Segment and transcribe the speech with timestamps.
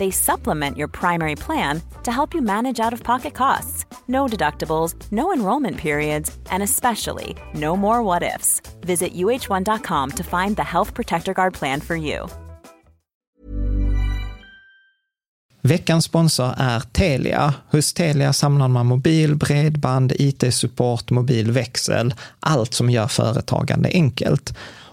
[0.00, 3.84] They supplement your primary plan to help you manage out of pocket costs.
[4.06, 8.62] No deductibles, no enrollment periods, and especially no more what ifs.
[8.80, 12.28] Visit uh1.com to find the Health Protector Guard plan for you.
[15.62, 17.54] Veckans sponsor är Telia.
[17.70, 24.54] Hos Telia samlar man mobil, bredband, IT-support, mobilväxel, allt som gör företagande enkelt.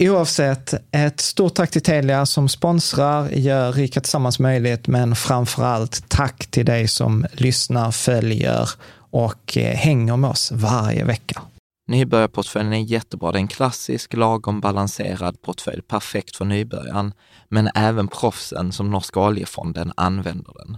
[0.00, 6.08] Oavsett, ett stort tack till Telia som sponsrar, gör Rika Tillsammans möjligt, men framför allt
[6.08, 8.70] tack till dig som lyssnar, följer
[9.10, 11.42] och eh, hänger med oss varje vecka.
[11.88, 13.32] Nybörjarportföljen är jättebra.
[13.32, 17.12] Det är en klassisk, lagom balanserad portfölj, perfekt för nybörjaren.
[17.48, 20.76] Men även proffsen som Norska oljefonden använder den.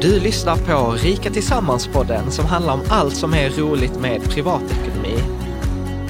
[0.00, 5.41] Du lyssnar på Rika Tillsammans-podden som handlar om allt som är roligt med privatekonomi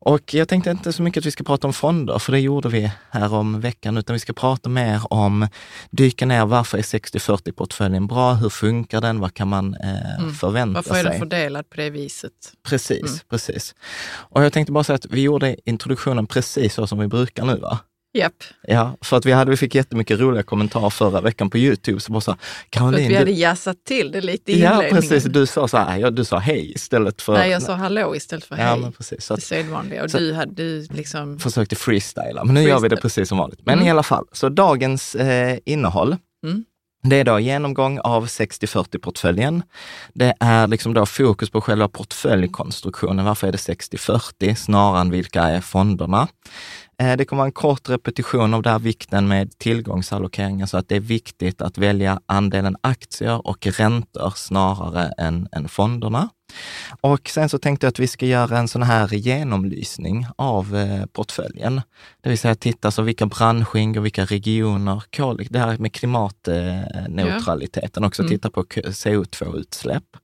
[0.00, 2.68] Och jag tänkte inte så mycket att vi ska prata om fonder, för det gjorde
[2.68, 5.48] vi här om veckan, utan vi ska prata mer om,
[5.90, 8.34] dyka ner, varför är 60-40-portföljen bra?
[8.34, 9.20] Hur funkar den?
[9.20, 10.34] Vad kan man eh, mm.
[10.34, 10.90] förvänta sig?
[10.92, 12.32] Varför är den fördelad på det viset?
[12.68, 13.18] Precis, mm.
[13.30, 13.74] precis.
[14.08, 17.56] Och jag tänkte bara säga att vi gjorde introduktionen precis så som vi brukar nu,
[17.56, 17.78] va?
[18.16, 18.44] Japp.
[18.62, 22.00] Ja, för att vi, hade, vi fick jättemycket roliga kommentarer förra veckan på Youtube.
[22.00, 22.36] Så bara så,
[22.70, 25.24] Caroline, för att vi hade jassat till det lite i Ja, precis.
[25.24, 27.32] Du sa så här, ja, du sa hej istället för...
[27.32, 28.66] Nej, jag sa hallå istället för hej.
[28.66, 29.24] Ja, men precis.
[29.24, 30.02] Så att, det sedvanliga.
[30.02, 31.38] Och du hade du liksom...
[31.38, 32.68] Försökte freestyla, men nu freestyle.
[32.68, 33.60] gör vi det precis som vanligt.
[33.64, 33.86] Men mm.
[33.86, 36.16] i alla fall, så dagens eh, innehåll.
[36.44, 36.64] Mm.
[37.08, 39.62] Det är då genomgång av 60-40-portföljen.
[40.14, 43.24] Det är liksom då fokus på själva portföljkonstruktionen.
[43.24, 46.28] Varför är det 60-40 snarare än vilka är fonderna?
[47.02, 50.88] Eh, det kommer vara en kort repetition av det här vikten med tillgångsallokeringen, så att
[50.88, 56.28] det är viktigt att välja andelen aktier och räntor snarare än, än fonderna.
[57.00, 61.06] Och sen så tänkte jag att vi ska göra en sån här genomlysning av eh,
[61.06, 61.80] portföljen.
[62.22, 65.02] Det vill säga titta så vilka branscher ingår, vilka regioner,
[65.50, 68.30] det här med klimatneutraliteten också, mm.
[68.30, 70.16] titta på CO2-utsläpp.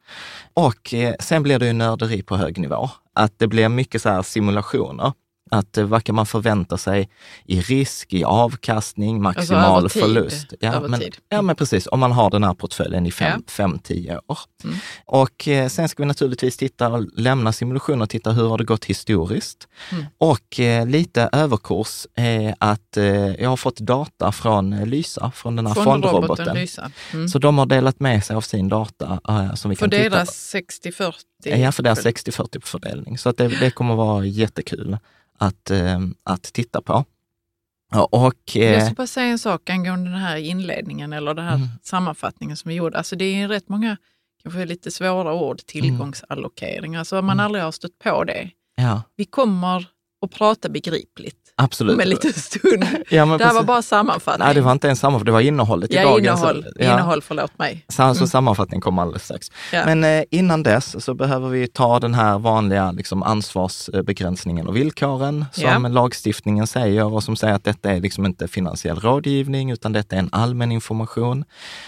[0.55, 2.91] Och eh, sen blir det ju nörderi på hög nivå.
[3.15, 5.13] Att det blir mycket så här simulationer
[5.53, 7.09] Att eh, vad kan man förvänta sig
[7.45, 10.55] i risk, i avkastning, maximal alltså förlust?
[10.61, 11.87] Ja, men, ja, men precis.
[11.87, 13.53] Om man har den här portföljen i fem, ja.
[13.53, 14.39] fem tio år.
[14.65, 14.77] Mm.
[15.05, 18.65] Och eh, sen ska vi naturligtvis titta och lämna simulationen och titta hur har det
[18.65, 19.69] gått historiskt?
[19.91, 20.05] Mm.
[20.19, 25.67] Och eh, lite överkurs är att eh, jag har fått data från Lysa, från den
[25.67, 26.57] här från fondroboten.
[26.57, 26.91] Lysa.
[27.13, 27.29] Mm.
[27.29, 29.21] Så de har delat med sig av sin data
[29.55, 31.13] som vi för kan deras 60-40?
[31.45, 33.19] Ja, för deras 60-40 fördelning.
[33.19, 34.99] Så att det, det kommer vara jättekul
[35.43, 37.05] att, eh, att titta på.
[38.11, 41.55] Och, eh, jag ska bara säga en sak angående den här inledningen eller den här
[41.55, 41.69] mm.
[41.83, 42.99] sammanfattningen som vi gjorde.
[42.99, 43.97] Alltså det är rätt många,
[44.43, 46.97] kanske lite svåra ord, tillgångsallokering.
[46.97, 47.44] Alltså om man mm.
[47.44, 48.50] aldrig har stött på det.
[48.77, 49.03] Ja.
[49.17, 49.87] Vi kommer
[50.23, 51.42] att prata begripligt.
[51.62, 51.94] Absolut.
[51.94, 52.87] Om en liten stund.
[53.09, 54.47] ja, det här var bara sammanfattning.
[54.47, 56.41] Nej, det var inte en sammanfattning, det var innehållet ja, i dagens.
[56.41, 56.93] Innehåll, ja.
[56.93, 57.85] innehåll, förlåt mig.
[57.88, 58.14] Så, mm.
[58.14, 59.47] sammanfattning kommer alldeles strax.
[59.73, 59.82] Ja.
[59.87, 65.44] Men eh, innan dess så behöver vi ta den här vanliga liksom, ansvarsbegränsningen och villkoren
[65.53, 65.88] som ja.
[65.88, 70.20] lagstiftningen säger och som säger att detta är liksom inte finansiell rådgivning utan detta är
[70.20, 71.44] en allmän information.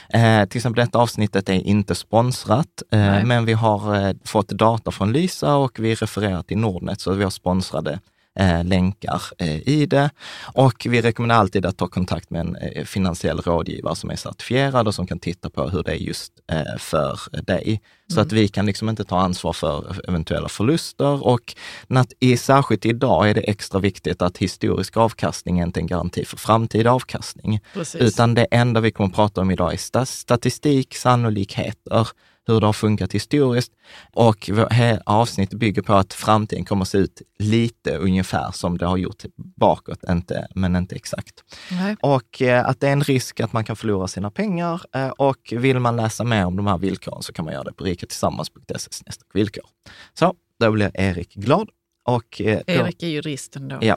[0.09, 4.91] Eh, till exempel detta avsnittet är inte sponsrat, eh, men vi har eh, fått data
[4.91, 8.01] från Lysa och vi refererar till Nordnet så vi har sponsrade
[8.39, 10.11] eh, länkar eh, i det.
[10.55, 14.89] Och vi rekommenderar alltid att ta kontakt med en eh, finansiell rådgivare som är certifierad
[14.89, 17.81] och som kan titta på hur det är just eh, för dig.
[18.09, 18.27] Så mm.
[18.27, 21.55] att vi kan liksom inte ta ansvar för eventuella förluster och
[21.89, 25.87] att i, särskilt idag är det extra viktigt att historisk avkastning är inte är en
[25.87, 27.61] garanti för framtida avkastning.
[27.75, 28.01] Precis.
[28.01, 32.09] Utan det enda vi kommer att prata om idag är statistik, sannolikheter
[32.47, 33.73] hur det har funkat historiskt
[34.13, 34.51] och
[35.05, 39.23] avsnittet bygger på att framtiden kommer att se ut lite ungefär som det har gjort
[39.37, 41.35] bakåt, inte, men inte exakt.
[41.71, 41.97] Nej.
[42.01, 45.53] Och eh, att det är en risk att man kan förlora sina pengar eh, och
[45.57, 49.13] vill man läsa mer om de här villkoren så kan man göra det på riketillsammans.se
[49.35, 49.65] villkor.
[50.15, 51.69] Så, då blir Erik glad.
[52.05, 53.79] Och, eh, då, Erik är juristen då.
[53.81, 53.97] Ja,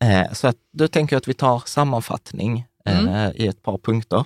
[0.00, 0.34] mm.
[0.34, 3.32] så att, då tänker jag att vi tar sammanfattning mm.
[3.34, 4.24] i ett par punkter.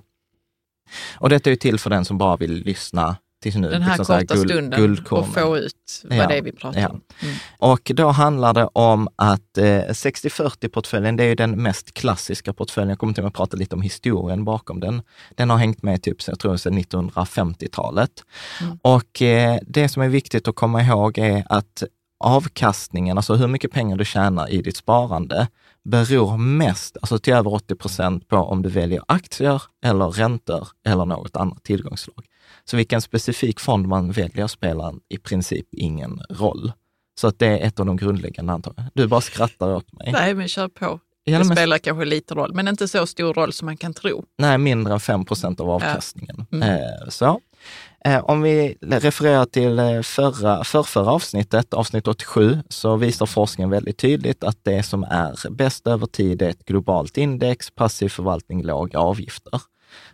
[1.18, 3.16] Och detta är till för den som bara vill lyssna
[3.46, 3.70] tills nu.
[3.70, 5.28] Den här liksom korta guld, stunden guldkornen.
[5.28, 6.88] och få ut vad ja, det är vi pratar ja.
[6.88, 7.00] om.
[7.22, 7.34] Mm.
[7.58, 12.88] Och då handlar det om att eh, 60-40-portföljen, det är den mest klassiska portföljen.
[12.88, 15.02] Jag kommer till att prata lite om historien bakom den.
[15.34, 18.10] Den har hängt med typ, jag tror sedan 1950-talet.
[18.60, 18.78] Mm.
[18.82, 21.82] Och eh, det som är viktigt att komma ihåg är att
[22.20, 25.48] avkastningen, alltså hur mycket pengar du tjänar i ditt sparande,
[25.84, 31.04] beror mest, alltså till över 80 procent på om du väljer aktier eller räntor eller
[31.04, 32.24] något annat tillgångsslag.
[32.70, 36.72] Så vilken specifik fond man väljer spelar i princip ingen roll.
[37.20, 38.84] Så att det är ett av de grundläggande antagen.
[38.94, 40.12] Du bara skrattar åt mig.
[40.12, 41.00] Nej, men kör på.
[41.26, 44.24] Det spelar kanske lite roll, men inte så stor roll som man kan tro.
[44.38, 46.46] Nej, mindre än 5 procent av avkastningen.
[46.50, 46.56] Ja.
[46.56, 46.68] Mm.
[46.68, 47.40] Eh, så.
[48.04, 53.98] Eh, om vi refererar till eh, förra, förrförra avsnittet, avsnitt 87, så visar forskningen väldigt
[53.98, 58.98] tydligt att det som är bäst över tid är ett globalt index, passiv förvaltning, låga
[58.98, 59.60] avgifter.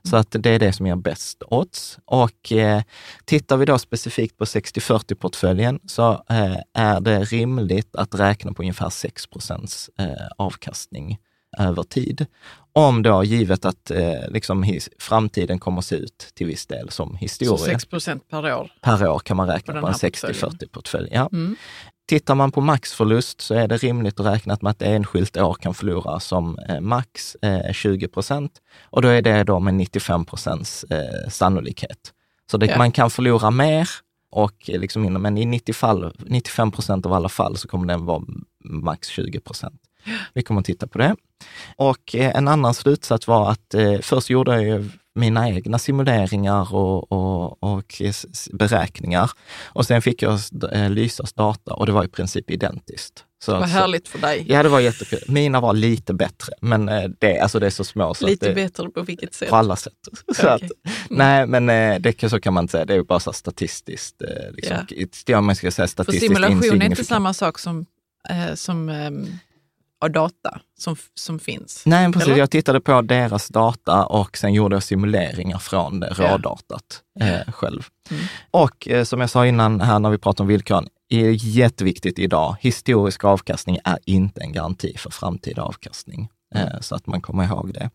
[0.02, 1.98] Så att det är det som ger bäst odds.
[2.04, 2.82] Och eh,
[3.24, 8.90] tittar vi då specifikt på 60-40-portföljen så eh, är det rimligt att räkna på ungefär
[8.90, 11.18] 6 procents eh, avkastning
[11.58, 12.26] över tid.
[12.74, 16.90] Om då givet att eh, liksom his, framtiden kommer att se ut till viss del
[16.90, 17.58] som historia.
[17.58, 18.72] Så 6 procent per år?
[18.80, 21.08] Per år kan man räkna på, på en 60-40-portfölj.
[21.12, 21.28] Ja.
[21.32, 21.56] Mm.
[22.12, 25.74] Tittar man på maxförlust så är det rimligt att räkna med att enskilt år kan
[25.74, 28.52] förlora som eh, max eh, 20 procent
[28.90, 32.12] och då är det då med 95 procents eh, sannolikhet.
[32.50, 32.78] Så det, ja.
[32.78, 33.88] man kan förlora mer,
[34.30, 38.22] och liksom men i 90 fall, 95 procent av alla fall så kommer den vara
[38.64, 39.81] max 20 procent.
[40.34, 41.16] Vi kommer att titta på det.
[41.76, 47.12] Och eh, en annan slutsats var att eh, först gjorde jag mina egna simuleringar och,
[47.12, 48.02] och, och,
[48.52, 49.30] beräkningar.
[49.64, 50.40] Och sen fick jag
[50.72, 53.24] eh, Lysas data och det var i princip identiskt.
[53.44, 54.44] Så, Vad härligt för dig.
[54.48, 55.18] Ja, det var jättekul.
[55.28, 58.14] Mina var lite bättre, men eh, det, alltså det är så små.
[58.14, 59.50] Så lite det, bättre på vilket sätt?
[59.50, 59.92] På alla sätt.
[60.36, 60.54] Så okay.
[60.54, 60.72] att, mm.
[61.10, 61.66] Nej, men
[62.02, 62.84] det, så kan man inte säga.
[62.84, 64.22] Det är bara så statistiskt.
[64.52, 64.76] Liksom,
[65.26, 65.40] ja.
[65.40, 67.86] man ska säga statistiskt för simulation är inte samma sak som,
[68.54, 69.38] som um
[70.02, 71.82] av data som, som finns?
[71.86, 72.28] Nej, precis.
[72.28, 72.38] Eller?
[72.38, 77.86] Jag tittade på deras data och sen gjorde jag simuleringar från det rådatat eh, själv.
[78.10, 78.24] Mm.
[78.50, 82.56] Och eh, som jag sa innan här när vi pratade om villkoren, är jätteviktigt idag.
[82.60, 86.28] Historisk avkastning är inte en garanti för framtida avkastning.
[86.54, 86.82] Mm.
[86.82, 87.90] Så att man kommer ihåg det.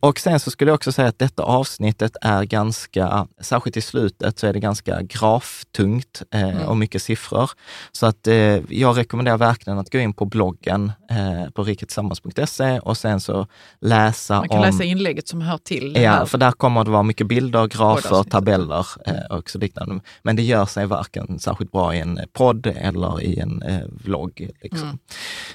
[0.00, 4.38] Och sen så skulle jag också säga att detta avsnittet är ganska, särskilt i slutet,
[4.38, 6.68] så är det ganska graftungt eh, mm.
[6.68, 7.50] och mycket siffror.
[7.92, 8.34] Så att eh,
[8.68, 13.46] jag rekommenderar verkligen att gå in på bloggen eh, på riketillsammans.se och sen så
[13.80, 14.38] läsa om...
[14.40, 17.26] Man kan om, läsa inlägget som hör till Ja, för där kommer det vara mycket
[17.26, 20.00] bilder, grafer, tabeller eh, och så liknande.
[20.22, 24.50] Men det gör sig varken särskilt bra i en podd eller i en eh, vlogg.
[24.62, 24.88] Liksom.
[24.88, 24.98] Mm.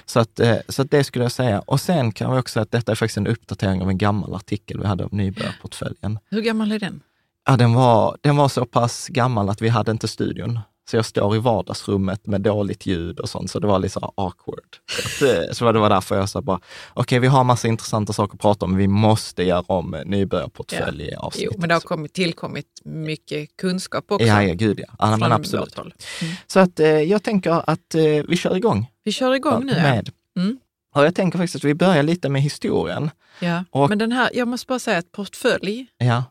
[0.04, 1.60] Så, att, eh, så att det skulle jag säga.
[1.60, 4.80] Och sen kan vi också att detta är faktiskt en uppdatering av en gammal artikel
[4.80, 6.18] vi hade av nybörjarportföljen.
[6.30, 7.00] Hur gammal är den?
[7.44, 10.58] Ja, den var, den var så pass gammal att vi hade inte studion.
[10.90, 14.12] Så jag står i vardagsrummet med dåligt ljud och sånt, så det var lite så
[14.16, 14.76] awkward.
[14.90, 17.68] Så, att, eh, så det var därför jag sa bara, okej, okay, vi har massa
[17.68, 21.18] intressanta saker att prata om, vi måste göra om nybörjarportfölj ja.
[21.18, 21.52] avsnittet.
[21.54, 24.26] Jo, men det har kommit, tillkommit mycket kunskap också.
[24.26, 24.94] Ja, ja gud ja.
[24.98, 25.78] ja men absolut.
[25.78, 25.92] Mm.
[26.46, 28.90] Så att eh, jag tänker att eh, vi kör igång.
[29.04, 30.10] Vi kör igång nu, med.
[30.34, 30.42] ja.
[30.42, 30.58] Mm.
[30.94, 33.10] Och jag tänker faktiskt att vi börjar lite med historien.
[33.40, 36.24] Ja, och, men den här, jag måste bara säga att portfölj, ja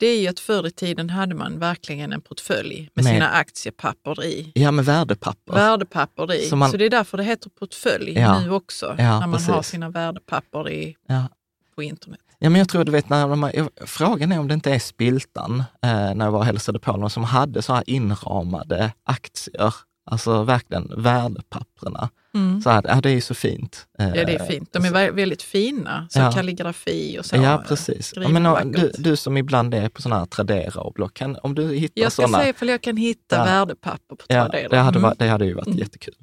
[0.00, 3.28] det är ju att förr i tiden hade man verkligen en portfölj med, med sina
[3.28, 4.52] aktiepapper i.
[4.54, 5.52] Ja, med värdepapper.
[5.52, 6.48] Värdepapper i.
[6.48, 9.32] Så, man, så det är därför det heter portfölj ja, nu också, ja, när man
[9.32, 9.48] precis.
[9.48, 11.28] har sina värdepapper i, ja.
[11.74, 12.20] på internet.
[12.38, 13.52] Ja, men jag tror du vet, när man,
[13.86, 17.10] frågan är om det inte är Spiltan, eh, när jag var och hälsade på någon,
[17.10, 19.74] som hade så här inramade aktier
[20.10, 22.08] Alltså verkligen värdepapperna.
[22.34, 22.62] Mm.
[22.62, 23.86] Så här, ja, det är så fint.
[23.98, 24.72] Ja, det är fint.
[24.72, 26.32] De är väldigt fina, så ja.
[26.32, 27.36] kalligrafi och så.
[27.36, 28.12] Ja, precis.
[28.16, 31.54] Ja, men, du, du, som ibland är på sådana här Tradera och Block, kan, om
[31.54, 33.44] du hittar Jag ska såna, se ifall jag kan hitta ja.
[33.44, 34.62] värdepapper på Tradera.
[34.62, 35.14] Ja, det, hade, mm.
[35.18, 35.78] det hade ju varit mm.
[35.78, 36.14] jättekul.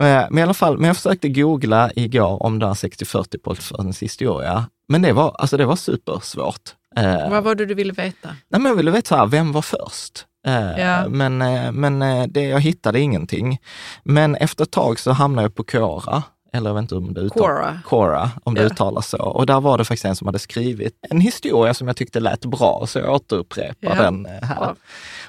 [0.00, 4.66] Eh, men i alla fall, men jag försökte googla igår om den 60-40-portföljens historia.
[4.88, 6.74] Men det var, alltså det var supersvårt.
[6.96, 8.28] Eh, Vad var det du ville veta?
[8.28, 10.26] Nej, men jag ville veta så här, vem var först?
[10.46, 11.08] Eh, ja.
[11.08, 13.58] Men, eh, men eh, det, jag hittade ingenting.
[14.02, 16.22] Men efter ett tag så hamnade jag på Quora,
[16.52, 18.66] eller jag vet inte om det uttalas Quora, om det ja.
[18.66, 19.22] uttalas så.
[19.22, 22.44] Och där var det faktiskt en som hade skrivit en historia som jag tyckte lät
[22.44, 24.02] bra, så jag återupprepar ja.
[24.02, 24.56] den här.
[24.60, 24.74] Ja.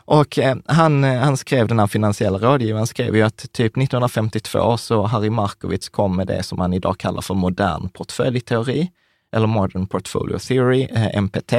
[0.05, 5.29] Och han, han skrev, den här finansiella rådgivaren skrev ju att typ 1952 så Harry
[5.29, 8.89] Markowitz kom med det som man idag kallar för modern portföljteori
[9.35, 11.53] eller Modern Portfolio Theory, eh, MPT.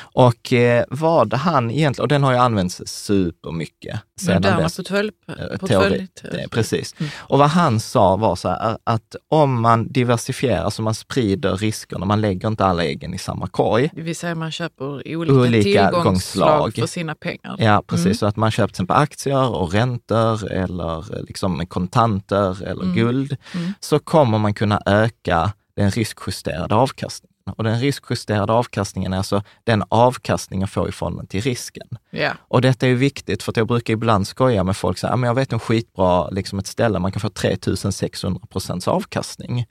[0.00, 4.00] Och eh, vad han egentligen, och den har ju använts supermycket.
[4.26, 6.08] Portfölj, eh, portfölj.
[6.50, 6.94] Precis.
[6.98, 7.10] Mm.
[7.16, 12.06] Och vad han sa var så här, att om man diversifierar, alltså man sprider riskerna,
[12.06, 13.90] man lägger inte alla äggen i samma korg.
[13.92, 17.56] Det vill säga man köper olika, olika tillgångsslag för sina pengar.
[17.58, 18.06] Ja, precis.
[18.06, 18.14] Mm.
[18.14, 22.94] Så att man köper till exempel aktier och räntor eller liksom kontanter eller mm.
[22.94, 23.72] guld, mm.
[23.80, 27.36] så kommer man kunna öka den riskjusterade avkastningen.
[27.56, 31.86] Och den riskjusterade avkastningen är alltså den avkastningen får i förhållande till risken.
[32.12, 32.36] Yeah.
[32.40, 35.16] Och detta är ju viktigt, för att jag brukar ibland skoja med folk, så här,
[35.16, 39.66] men jag vet en skitbra, liksom ett ställe man kan få 3600 procents avkastning.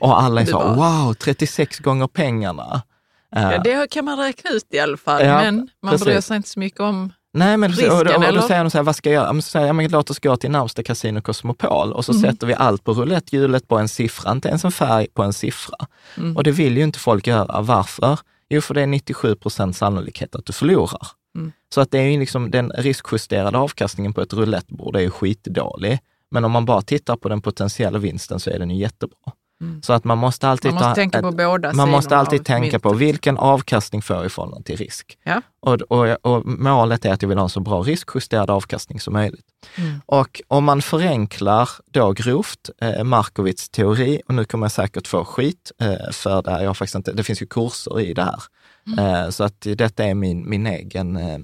[0.00, 2.82] Och alla är så, wow, 36 gånger pengarna.
[3.30, 6.04] Ja, det kan man räkna ut i alla fall, ja, men man precis.
[6.04, 8.70] bryr sig inte så mycket om Nej, men Risken, och, och, och, då säger de
[8.70, 9.34] så här, vad ska jag göra?
[9.34, 12.22] Så säger jag, men låt oss gå till närmsta Casino Cosmopol och så mm.
[12.22, 15.76] sätter vi allt på rouletthjulet på en siffra, inte ens en färg på en siffra.
[16.16, 16.36] Mm.
[16.36, 17.60] Och det vill ju inte folk göra.
[17.60, 18.18] Varför?
[18.48, 21.06] Jo, för det är 97 procents sannolikhet att du förlorar.
[21.36, 21.52] Mm.
[21.74, 25.98] Så att det är ju liksom den riskjusterade avkastningen på ett roulettbord är ju skitdålig.
[26.30, 29.32] Men om man bara tittar på den potentiella vinsten så är den ju jättebra.
[29.60, 29.82] Mm.
[29.82, 32.78] Så att man måste alltid, man måste ta, tänka på båda Man måste alltid tänka
[32.78, 35.18] på vilken avkastning får jag i förhållande till risk.
[35.22, 35.42] Ja.
[35.60, 39.12] Och, och, och, målet är att jag vill ha en så bra riskjusterad avkastning som
[39.12, 39.46] möjligt.
[39.76, 40.00] Mm.
[40.06, 45.24] Och om man förenklar då grovt eh, Markowitz teori, och nu kommer jag säkert få
[45.24, 48.42] skit eh, för det här, jag faktiskt inte, det finns ju kurser i det här.
[48.86, 48.98] Mm.
[48.98, 51.38] Eh, så att detta är min, min egen eh,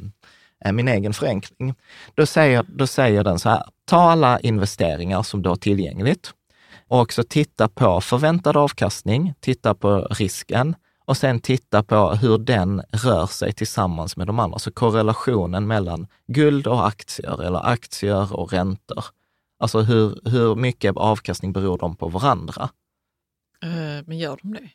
[0.73, 1.75] min egen förenkling.
[2.15, 6.33] Då säger, då säger den så här, ta alla investeringar som du har tillgängligt
[6.95, 12.83] och också titta på förväntad avkastning, titta på risken och sen titta på hur den
[12.93, 14.59] rör sig tillsammans med de andra.
[14.59, 19.05] Så korrelationen mellan guld och aktier eller aktier och räntor.
[19.59, 22.69] Alltså hur, hur mycket avkastning beror de på varandra?
[23.65, 24.71] Uh, men gör de det?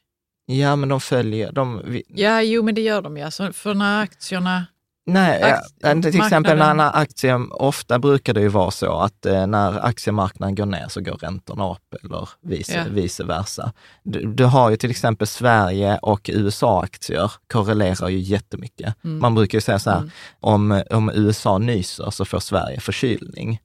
[0.45, 1.51] Ja, men de följer...
[1.51, 3.23] De, ja, jo, men det gör de ju.
[3.23, 4.65] Alltså, för när aktierna
[5.13, 5.43] Nej,
[5.83, 10.55] Akt till exempel när, aktier, ofta brukar det ju vara så att eh, när aktiemarknaden
[10.55, 12.83] går ner så går räntorna upp eller vice, ja.
[12.89, 13.71] vice versa.
[14.03, 18.95] Du, du, har ju till exempel Sverige och USA-aktier korrelerar ju jättemycket.
[19.03, 19.19] Mm.
[19.19, 20.09] Man brukar ju säga så här, mm.
[20.39, 23.59] om, om USA nyser så får Sverige förkylning.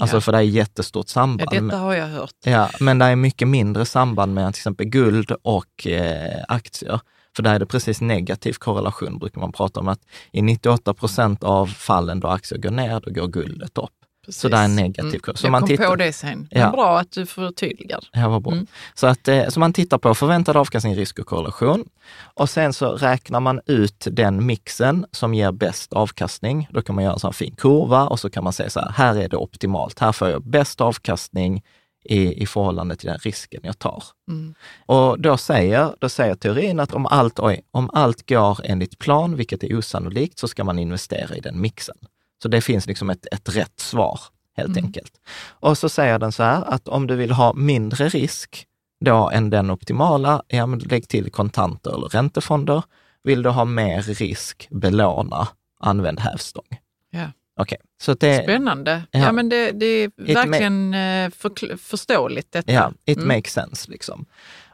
[0.00, 0.20] Alltså ja.
[0.20, 1.48] för det är jättestort samband.
[1.52, 2.34] Ja, detta har jag hört.
[2.44, 7.00] Ja, men det är mycket mindre samband med till exempel guld och eh, aktier.
[7.38, 9.88] För där är det precis negativ korrelation, brukar man prata om.
[9.88, 10.00] att
[10.32, 13.90] I 98 procent av fallen då aktier går ner, då går guldet upp.
[14.26, 14.40] Precis.
[14.40, 15.20] Så det är en negativ mm.
[15.20, 15.38] kurs.
[15.38, 16.48] Så Jag man kom tittar, på det sen.
[16.50, 16.70] Ja.
[16.70, 18.00] bra att du förtydligar.
[18.12, 18.52] Ja, vad bra.
[18.52, 18.66] Mm.
[18.94, 21.88] Så, att, eh, så man tittar på förväntad avkastning, risk och korrelation.
[22.34, 26.68] Och sen så räknar man ut den mixen som ger bäst avkastning.
[26.70, 28.90] Då kan man göra en sån fin kurva och så kan man säga så här,
[28.90, 29.98] här är det optimalt.
[29.98, 31.62] Här får jag bäst avkastning
[32.04, 34.04] i, i förhållande till den risken jag tar.
[34.28, 34.54] Mm.
[34.86, 39.36] Och då säger, då säger teorin att om allt, oj, om allt går enligt plan,
[39.36, 41.96] vilket är osannolikt, så ska man investera i den mixen.
[42.42, 44.20] Så det finns liksom ett, ett rätt svar
[44.56, 44.84] helt mm.
[44.84, 45.12] enkelt.
[45.48, 48.66] Och så säger den så här att om du vill ha mindre risk
[49.00, 52.82] då än den optimala, ja men lägg till kontanter eller räntefonder.
[53.22, 55.48] Vill du ha mer risk, belåna,
[55.80, 56.78] använd hävstång.
[57.10, 57.30] Ja.
[57.60, 57.78] Okay.
[58.00, 59.02] Så det, Spännande.
[59.10, 62.72] Ja, ja men det, det är verkligen eh, för, förståeligt detta.
[62.72, 63.28] Ja, it mm.
[63.28, 64.26] makes sense liksom.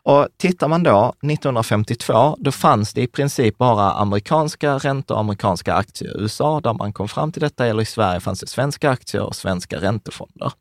[0.07, 5.75] Och tittar man då 1952, då fanns det i princip bara amerikanska räntor och amerikanska
[5.75, 8.91] aktier i USA där man kom fram till detta, eller i Sverige fanns det svenska
[8.91, 10.53] aktier och svenska räntefonder.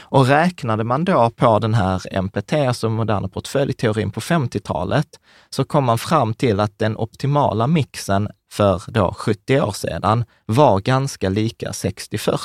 [0.00, 5.08] Och räknade man då på den här MPT, alltså moderna portföljteorin på 50-talet,
[5.50, 10.80] så kom man fram till att den optimala mixen för då 70 år sedan var
[10.80, 12.38] ganska lika 60-40.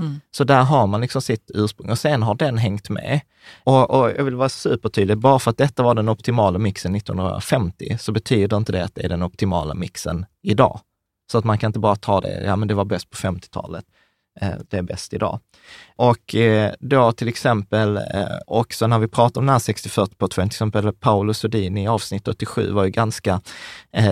[0.00, 0.20] Mm.
[0.30, 3.20] Så där har man liksom sitt ursprung och sen har den hängt med.
[3.64, 7.96] Och, och, jag vill vara supertydlig, bara för att detta var den optimala mixen 1950
[8.00, 10.80] så betyder inte det att det är den optimala mixen idag.
[11.32, 13.84] Så att man kan inte bara ta det, ja men det var bäst på 50-talet.
[14.40, 15.40] Eh, det är bäst idag.
[15.96, 18.02] Och eh, då till exempel eh,
[18.46, 22.28] också när vi pratar om den här 60-40 på till exempel Paolo Sodini i avsnitt
[22.28, 23.40] 87 var ju ganska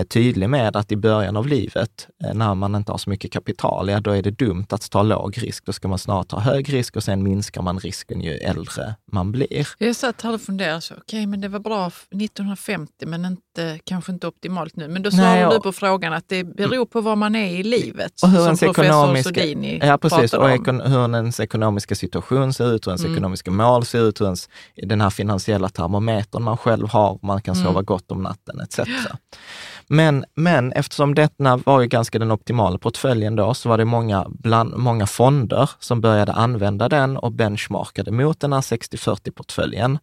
[0.09, 3.99] tydlig med att i början av livet, när man inte har så mycket kapital, ja
[3.99, 5.65] då är det dumt att ta låg risk.
[5.65, 9.31] Då ska man snarare ta hög risk och sen minskar man risken ju äldre man
[9.31, 9.67] blir.
[9.77, 14.11] Jag satt här och funderade, okej okay, men det var bra 1950 men inte, kanske
[14.11, 14.87] inte optimalt nu.
[14.87, 18.13] Men då svarade du på frågan att det beror på var man är i livet.
[18.23, 19.45] Och hur ens ekonomiska,
[19.81, 23.13] ja, precis, och ekon, hur ens ekonomiska situation ser ut, hur ens mm.
[23.13, 24.49] ekonomiska mål ser ut, hur ens,
[24.83, 27.85] den här finansiella termometern man själv har, man kan sova mm.
[27.85, 28.79] gott om natten etc.
[29.87, 34.25] Men, men eftersom detta var ju ganska den optimala portföljen då, så var det många,
[34.29, 39.97] bland, många fonder som började använda den och benchmarkade mot den här 60-40-portföljen.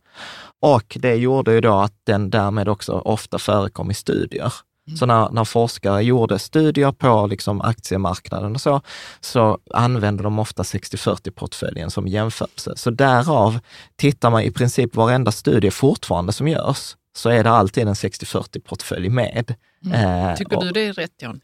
[0.62, 4.52] Och det gjorde ju då att den därmed också ofta förekom i studier.
[4.94, 8.80] Så när, när forskare gjorde studier på liksom aktiemarknaden och så,
[9.20, 12.72] så använde de ofta 60-40-portföljen som jämförelse.
[12.76, 13.58] Så därav
[13.96, 19.08] tittar man i princip varenda studie fortfarande som görs, så är det alltid en 60-40-portfölj
[19.08, 19.54] med.
[19.84, 20.28] Mm.
[20.28, 21.40] Eh, tycker du det är rätt, John?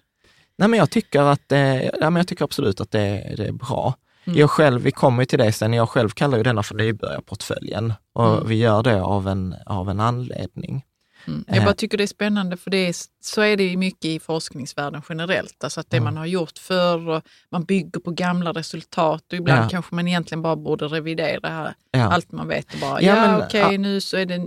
[0.59, 3.95] Nej, men jag tycker, att, nej, men jag tycker absolut att det, det är bra.
[4.25, 4.39] Mm.
[4.39, 8.33] Jag själv, vi kommer till det sen, jag själv kallar ju denna för nybörjarportföljen och
[8.33, 8.49] mm.
[8.49, 10.85] vi gör det av en, av en anledning.
[11.27, 11.45] Mm.
[11.47, 11.75] Jag bara eh.
[11.75, 15.65] tycker det är spännande för det är, så är det mycket i forskningsvärlden generellt.
[15.65, 16.05] Alltså att det mm.
[16.05, 19.69] man har gjort förr och man bygger på gamla resultat och ibland ja.
[19.69, 22.01] kanske man egentligen bara borde revidera ja.
[22.01, 24.01] allt man vet och bara, ja, ja okej okay, nu,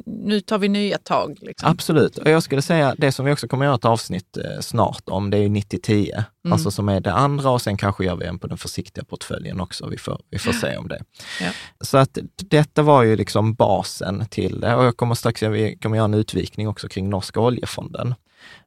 [0.06, 1.38] nu tar vi nya tag.
[1.42, 1.72] Liksom.
[1.72, 4.60] Absolut, och jag skulle säga det som vi också kommer att göra ett avsnitt eh,
[4.62, 6.24] snart om, det är 90-10.
[6.46, 6.54] Mm.
[6.54, 9.62] Alltså som är det andra och sen kanske gör vi en på den försiktiga portföljen
[9.62, 9.88] också.
[9.88, 11.04] Vi får, vi får se om det.
[11.42, 11.50] Ja.
[11.82, 15.98] Så att detta var ju liksom basen till det och jag kommer strax vi kommer
[15.98, 18.16] göra en utvikning också kring Norska oljefonden.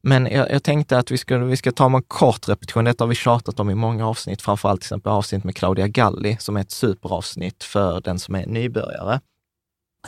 [0.03, 2.85] Men jag, jag, tänkte att vi ska, vi ska ta en kort repetition.
[2.85, 6.37] Detta har vi tjatat om i många avsnitt, framförallt till exempel avsnitt med Claudia Galli
[6.41, 9.21] som är ett superavsnitt för den som är nybörjare.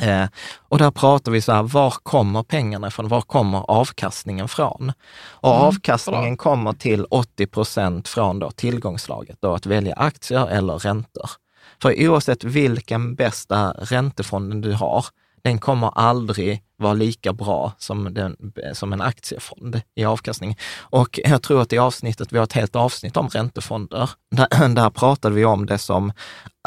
[0.01, 0.27] Eh,
[0.59, 3.09] och där pratar vi så här, var kommer pengarna ifrån?
[3.09, 4.93] Var kommer avkastningen från?
[5.31, 6.43] Och mm, avkastningen bra.
[6.45, 11.31] kommer till 80 procent från då tillgångslaget, då att välja aktier eller räntor.
[11.83, 15.05] För oavsett vilken bästa räntefonden du har,
[15.43, 18.37] den kommer aldrig vara lika bra som, den,
[18.75, 20.59] som en aktiefond i avkastning.
[20.81, 24.90] Och jag tror att i avsnittet, vi har ett helt avsnitt om räntefonder, där, där
[24.90, 26.12] pratade vi om det som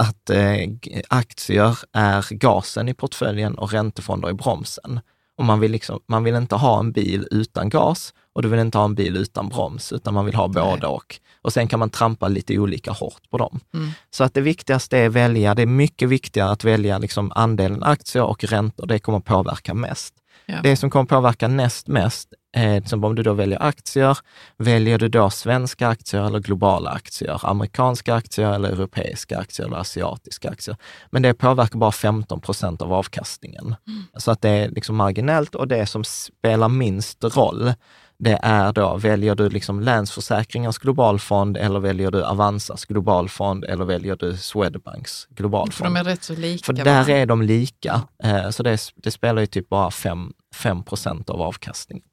[0.01, 0.69] att eh,
[1.07, 4.99] aktier är gasen i portföljen och räntefonder är bromsen.
[5.37, 8.59] Och man vill, liksom, man vill inte ha en bil utan gas och du vill
[8.59, 10.63] inte ha en bil utan broms, utan man vill ha Nej.
[10.63, 11.19] båda och.
[11.41, 13.59] Och sen kan man trampa lite olika hårt på dem.
[13.73, 13.89] Mm.
[14.09, 17.83] Så att det viktigaste är att välja, det är mycket viktigare att välja liksom andelen
[17.83, 20.13] aktier och räntor, det kommer påverka mest.
[20.45, 20.59] Ja.
[20.63, 24.17] Det som kommer påverka näst mest, är som om du då väljer aktier,
[24.57, 30.49] väljer du då svenska aktier eller globala aktier, amerikanska aktier eller europeiska aktier eller asiatiska
[30.49, 30.77] aktier.
[31.09, 33.75] Men det påverkar bara 15 procent av avkastningen.
[33.87, 34.03] Mm.
[34.17, 37.73] Så att det är liksom marginellt och det som spelar minst roll,
[38.17, 44.15] det är då, väljer du liksom Länsförsäkringars globalfond eller väljer du Avanzas globalfond eller väljer
[44.15, 45.73] du Swedbanks globalfond?
[45.73, 46.65] För de är rätt så lika.
[46.65, 51.29] För där är de lika, eh, så det, det spelar ju typ bara 5 procent
[51.29, 52.03] av avkastningen.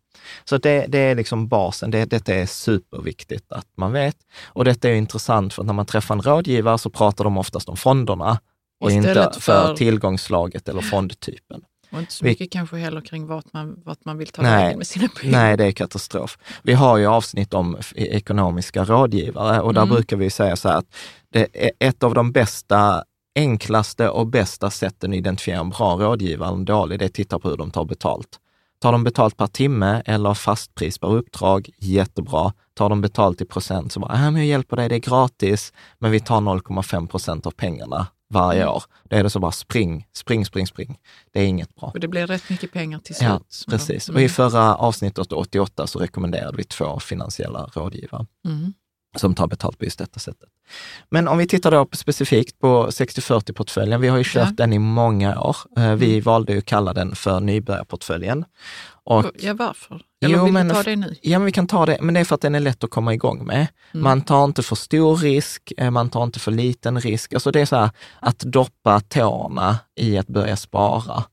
[0.45, 1.91] Så det, det är liksom basen.
[1.91, 4.17] Det, detta är superviktigt att man vet.
[4.47, 7.69] Och detta är intressant för att när man träffar en rådgivare så pratar de oftast
[7.69, 8.41] om fonderna
[8.81, 11.63] och Istället inte för, för tillgångslaget eller fondtypen.
[11.93, 14.65] Och inte så mycket Vi, kanske heller kring vart man, vart man vill ta nej,
[14.65, 15.39] vägen med sina pengar.
[15.39, 16.39] Nej, det är katastrof.
[16.63, 19.95] Vi har ju avsnitt om ekonomiska rådgivare och där mm.
[19.95, 20.87] brukar vi säga så här att
[21.33, 26.49] det är ett av de bästa enklaste och bästa sätten att identifiera en bra rådgivare
[26.49, 28.39] eller en dålig, det är att titta på hur de tar betalt.
[28.81, 32.53] Tar de betalt per timme eller fastpris per uppdrag, jättebra.
[32.75, 35.73] Tar de betalt i procent så bara, äh, men jag hjälper dig, det är gratis,
[35.99, 38.75] men vi tar 0,5 procent av pengarna varje mm.
[38.75, 38.83] år.
[39.05, 40.99] Det är det så bara spring, spring, spring, spring.
[41.33, 41.91] Det är inget bra.
[41.95, 43.29] Och det blir rätt mycket pengar till slut.
[43.29, 43.41] Ja,
[43.71, 44.09] precis.
[44.09, 44.17] Mm.
[44.17, 48.27] Och i förra avsnittet 88 så rekommenderade vi två finansiella rådgivare.
[48.45, 48.73] Mm
[49.17, 50.49] som tar betalt på just detta sättet.
[51.09, 54.55] Men om vi tittar då specifikt på 60-40-portföljen, vi har ju kört ja.
[54.57, 55.57] den i många år.
[55.79, 56.23] Eh, vi mm.
[56.23, 58.45] valde ju att kalla den för nybörjarportföljen.
[59.05, 60.01] Och, ja, varför?
[60.25, 61.17] Eller jo, vill men, ta det nu?
[61.23, 62.91] Ja, men vi kan ta det, men det är för att den är lätt att
[62.91, 63.67] komma igång med.
[63.93, 64.05] Mm.
[64.05, 67.35] Man tar inte för stor risk, eh, man tar inte för liten risk.
[67.35, 71.25] Alltså det är så här att doppa tårna i att börja spara.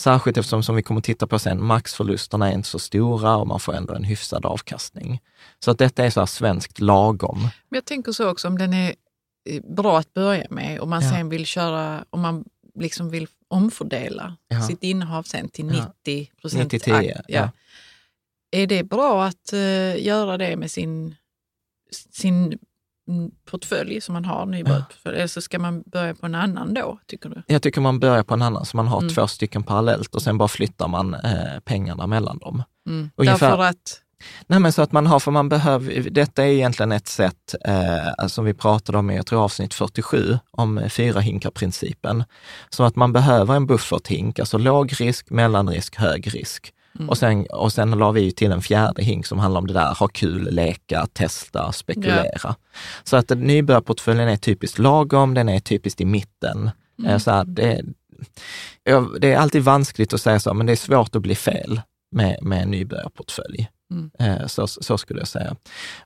[0.00, 3.46] Särskilt eftersom, som vi kommer att titta på sen, maxförlusterna är inte så stora och
[3.46, 5.22] man får ändå en hyfsad avkastning.
[5.58, 7.40] Så att detta är så här svenskt lagom.
[7.40, 8.94] Men jag tänker så också, om den är
[9.50, 11.10] eh, bra att börja med och man ja.
[11.10, 14.62] sen vill köra, om man liksom vill omfördela ja.
[14.62, 16.72] sitt innehav sen till 90 procent.
[16.72, 17.50] 90 ja.
[18.50, 21.14] Är det bra att uh, göra det med sin,
[22.10, 22.58] sin
[23.50, 25.18] portfölj som man har, nybörjarportfölj, ja.
[25.18, 27.42] eller så ska man börja på en annan då, tycker du?
[27.46, 29.14] Jag tycker man börjar på en annan, så man har mm.
[29.14, 32.62] två stycken parallellt och sen bara flyttar man eh, pengarna mellan dem.
[32.88, 33.10] Mm.
[33.16, 34.00] Ungefär, Därför att?
[34.46, 38.26] Nej men så att man har, för man behöver, detta är egentligen ett sätt eh,
[38.26, 42.24] som vi pratade om i, jag tror avsnitt 47, om fyra hinkar-principen.
[42.70, 46.72] Så att man behöver en bufferthink, alltså låg risk, mellanrisk, hög risk.
[46.98, 47.08] Mm.
[47.08, 49.94] Och, sen, och sen la vi till en fjärde hink som handlar om det där,
[49.94, 52.26] ha kul, leka, testa, spekulera.
[52.42, 52.54] Ja.
[53.04, 56.70] Så att nybörjarportföljen är typiskt lagom, den är typiskt i mitten.
[56.98, 57.10] Mm.
[57.10, 57.82] Eh, så här, det,
[59.20, 61.80] det är alltid vanskligt att säga så, men det är svårt att bli fel
[62.10, 63.68] med, med en nybörjarportfölj.
[63.90, 64.10] Mm.
[64.18, 65.56] Eh, så, så, skulle jag säga.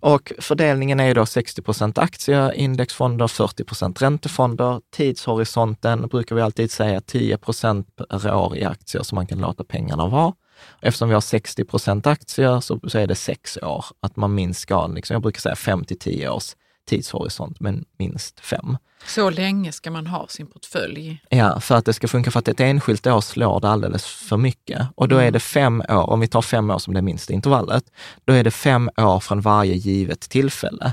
[0.01, 4.81] Och fördelningen är ju då 60 procent aktier, indexfonder, 40 procent räntefonder.
[4.90, 9.64] Tidshorisonten brukar vi alltid säga 10 procent per år i aktier som man kan låta
[9.64, 10.33] pengarna vara.
[10.80, 14.60] Eftersom vi har 60 procent aktier så, så är det sex år, att man minst
[14.60, 16.54] ska, liksom, jag brukar säga fem till tio års
[16.88, 18.76] tidshorisont, men minst fem.
[19.06, 21.20] Så länge ska man ha sin portfölj?
[21.28, 22.30] Ja, för att det ska funka.
[22.30, 24.86] För att ett enskilt år slår det alldeles för mycket.
[24.94, 25.32] Och då är mm.
[25.32, 27.84] det fem år, om vi tar fem år som det minsta intervallet,
[28.24, 30.92] då är det fem år från varje givet tillfälle.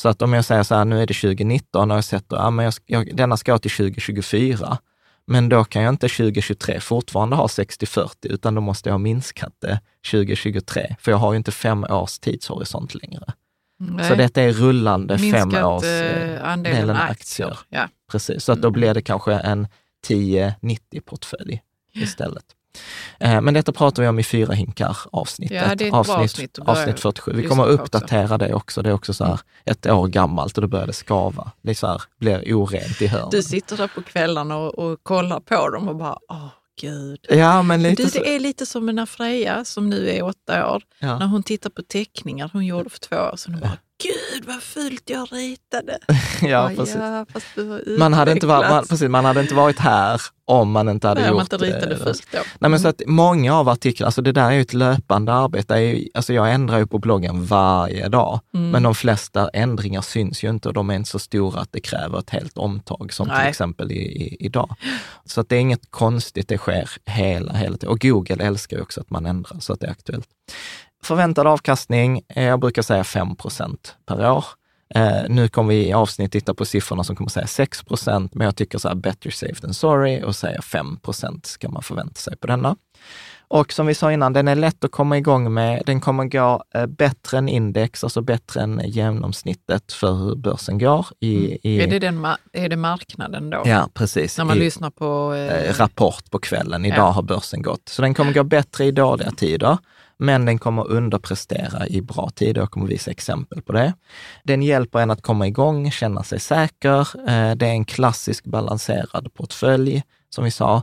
[0.00, 2.50] Så att om jag säger så här, nu är det 2019 och jag sätter, ja,
[2.50, 4.78] men jag, jag, denna ska till 2024
[5.26, 9.52] men då kan jag inte 2023 fortfarande ha 60-40, utan då måste jag ha minskat
[9.58, 9.80] det
[10.10, 13.24] 2023, för jag har ju inte fem års tidshorisont längre.
[13.78, 14.08] Nej.
[14.08, 17.50] Så detta är rullande Minskat, fem års eh, andelen aktier.
[17.50, 17.58] aktier.
[17.68, 17.88] Ja.
[18.10, 18.80] Precis, så att då mm.
[18.80, 19.68] blir det kanske en
[20.08, 21.60] 10-90-portfölj
[21.92, 22.44] istället.
[23.20, 25.56] Eh, men detta pratar vi om i fyra hinkar avsnittet.
[25.68, 27.32] Ja, det är ett avsnitt, avsnitt, avsnitt 47.
[27.34, 28.82] Vi kommer att uppdatera det också.
[28.82, 31.52] Det är också så här ett år gammalt och då börjar det skava.
[31.62, 33.30] Det så här, blir orent i hörnen.
[33.30, 36.48] Du sitter där på kvällarna och, och kollar på dem och bara, åh
[36.80, 37.26] gud.
[37.28, 40.82] Ja, men lite du, det är lite som med Freja som nu är åtta år.
[40.98, 41.18] Ja.
[41.18, 43.54] När hon tittar på teckningar hon gjorde för två år sedan.
[43.54, 45.98] Hon bara, gud vad fult jag ritade.
[46.42, 46.94] ja, precis.
[46.94, 47.26] Ja,
[47.98, 51.20] man, hade inte varit, man, precis, man hade inte varit här om man inte hade
[51.20, 51.96] Nej, gjort man inte ritade det.
[51.96, 52.38] Först då.
[52.58, 56.04] Nej, men så att många av artiklarna, alltså det där är ju ett löpande arbete.
[56.14, 58.70] Alltså jag ändrar ju på bloggen varje dag, mm.
[58.70, 61.80] men de flesta ändringar syns ju inte och de är inte så stora att det
[61.80, 63.40] kräver ett helt omtag, som Nej.
[63.40, 64.74] till exempel i, i, idag.
[65.24, 67.90] Så att det är inget konstigt, det sker hela, hela tiden.
[67.90, 70.28] Och Google älskar ju också att man ändrar så att det är aktuellt.
[71.04, 74.44] Förväntad avkastning, jag brukar säga 5% per år.
[74.94, 78.56] Eh, nu kommer vi i avsnitt titta på siffrorna som kommer säga 6% men jag
[78.56, 82.46] tycker så här better safe than sorry och säga 5% ska man förvänta sig på
[82.46, 82.76] denna.
[83.48, 85.82] Och som vi sa innan, den är lätt att komma igång med.
[85.86, 91.06] Den kommer gå eh, bättre än index, alltså bättre än genomsnittet för hur börsen går.
[91.20, 91.58] I, mm.
[91.62, 93.62] i, är, det den, är det marknaden då?
[93.64, 94.38] Ja, precis.
[94.38, 95.34] När man I, lyssnar på...
[95.34, 96.84] Eh, eh, rapport på kvällen.
[96.84, 97.10] Idag ja.
[97.10, 97.88] har börsen gått.
[97.88, 99.78] Så den kommer gå bättre i dåliga tider
[100.22, 102.60] men den kommer underprestera i bra tider.
[102.60, 103.94] Jag kommer visa exempel på det.
[104.44, 107.00] Den hjälper en att komma igång, känna sig säker.
[107.28, 110.82] Eh, det är en klassisk balanserad portfölj, som vi sa.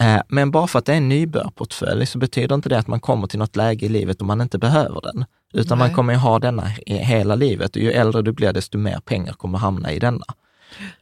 [0.00, 3.00] Eh, men bara för att det är en nybörjarportfölj så betyder inte det att man
[3.00, 5.24] kommer till något läge i livet då man inte behöver den.
[5.52, 5.88] Utan Nej.
[5.88, 9.32] man kommer ju ha denna hela livet och ju äldre du blir desto mer pengar
[9.32, 10.24] kommer hamna i denna.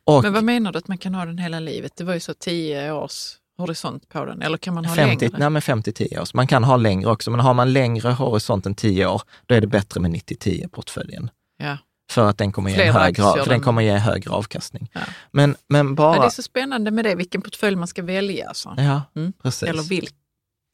[0.04, 1.92] Och, men vad menar du att man kan ha den hela livet?
[1.96, 4.42] Det var ju så tio års horisont på den?
[4.42, 5.38] Eller kan man ha 50, längre?
[5.38, 6.28] Nej, men 5-10 år.
[6.34, 9.60] Man kan ha längre också, men har man längre horisont än 10 år, då är
[9.60, 11.28] det bättre med 90-10-portföljen.
[11.58, 11.78] Ja.
[12.10, 14.90] För att den kommer, ge en högre, för den kommer ge högre avkastning.
[14.92, 15.00] Ja.
[15.30, 16.14] Men, men bara...
[16.16, 18.48] Ja, det är så spännande med det, vilken portfölj man ska välja.
[18.48, 18.74] Alltså.
[18.76, 19.32] Ja, Mm.
[19.42, 19.62] precis.
[19.68, 20.14] Eller vilk.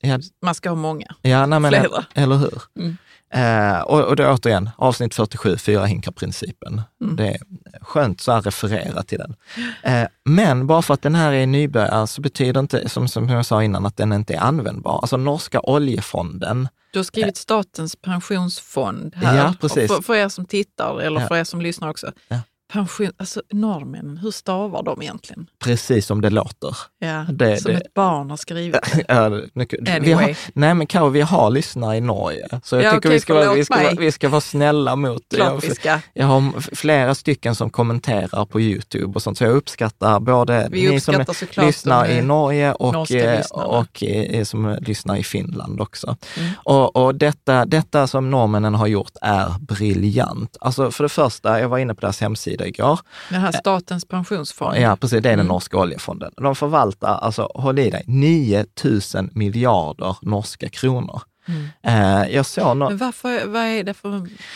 [0.04, 1.06] Ja, Man ska ha många.
[1.22, 2.04] ja nej, men, Flera.
[2.14, 2.62] eller hur?
[2.78, 2.96] Mm.
[3.34, 6.82] Eh, och, och då återigen, avsnitt 47, fyra hinkar-principen.
[7.00, 7.16] Mm.
[7.16, 7.38] Det är
[7.80, 9.34] skönt så här referera till den.
[9.82, 13.46] Eh, men bara för att den här är nybörjare så betyder inte, som, som jag
[13.46, 14.98] sa innan, att den inte är användbar.
[15.02, 19.36] Alltså norska oljefonden, Du har skrivit Statens pensionsfond här.
[19.36, 19.92] Ja, precis.
[19.92, 21.26] För, för er som tittar eller Ja.
[21.28, 22.12] för er som lyssnar också.
[22.28, 22.38] Ja.
[22.72, 25.46] Pension, alltså norrmännen, hur stavar de egentligen?
[25.64, 26.76] precis som det låter.
[26.98, 28.80] Ja, Det- som det- ett barn har skrivit.
[29.08, 30.14] Ja, vi Anyway.
[30.14, 33.20] har, nej men Karo, vi har lyssnare i Norge, så jag Ja, tycker okej, vi,
[33.20, 35.22] ska vara, vi, ska vara, vi ska vara snälla mot...
[35.34, 35.98] Klart jag, vi ska.
[36.14, 40.90] jag har flera stycken som kommenterar på Youtube och sånt, så jag uppskattar både Vi
[40.90, 45.80] ni som uppskattar lyssnar i eh, Norge och, eh, och eh, som lyssnar i Finland
[45.80, 46.16] också.
[46.38, 46.50] Mm.
[46.64, 50.56] Och, och detta, detta som norrmännen har gjort är briljant.
[50.60, 54.76] Alltså för det första, jag var inne på deras hemsida igår, Den här Statens pensionsfond.
[54.76, 55.22] Ja, precis.
[55.22, 55.46] Det är den Mm.
[55.46, 56.32] norska oljefonden.
[56.36, 59.00] De förvaltar, alltså håll i dig, 9 000
[59.32, 61.22] miljarder norska kronor.
[61.48, 61.66] Mm.
[61.82, 64.08] Eh, jag såg nå- Men varför, vad är det för,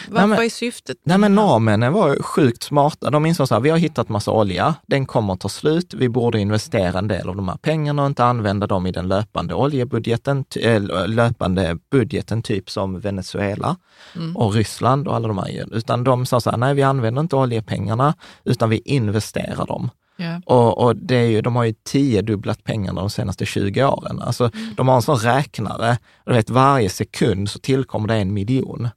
[0.09, 0.97] varför men- är syftet?
[1.05, 3.11] Nej men norrmännen var ju sjukt smarta.
[3.11, 6.09] De insåg så här, vi har hittat massa olja, den kommer att ta slut, vi
[6.09, 9.55] borde investera en del av de här pengarna och inte använda dem i den löpande
[9.55, 13.77] oljebudgeten, eh, löpande budgeten typ som Venezuela
[14.17, 14.37] Mm.
[14.37, 15.75] och Ryssland och alla de här.
[15.77, 19.91] Utan de sa så här, nej vi använder inte oljepengarna, utan vi investerar dem.
[20.17, 20.41] Ja.
[20.47, 24.21] Och, och det är ju, de har ju tiodubblat pengarna de senaste 20 åren.
[24.23, 28.89] Alltså, De har en sån räknare, du vet varje sekund så tillkommer det en miljon.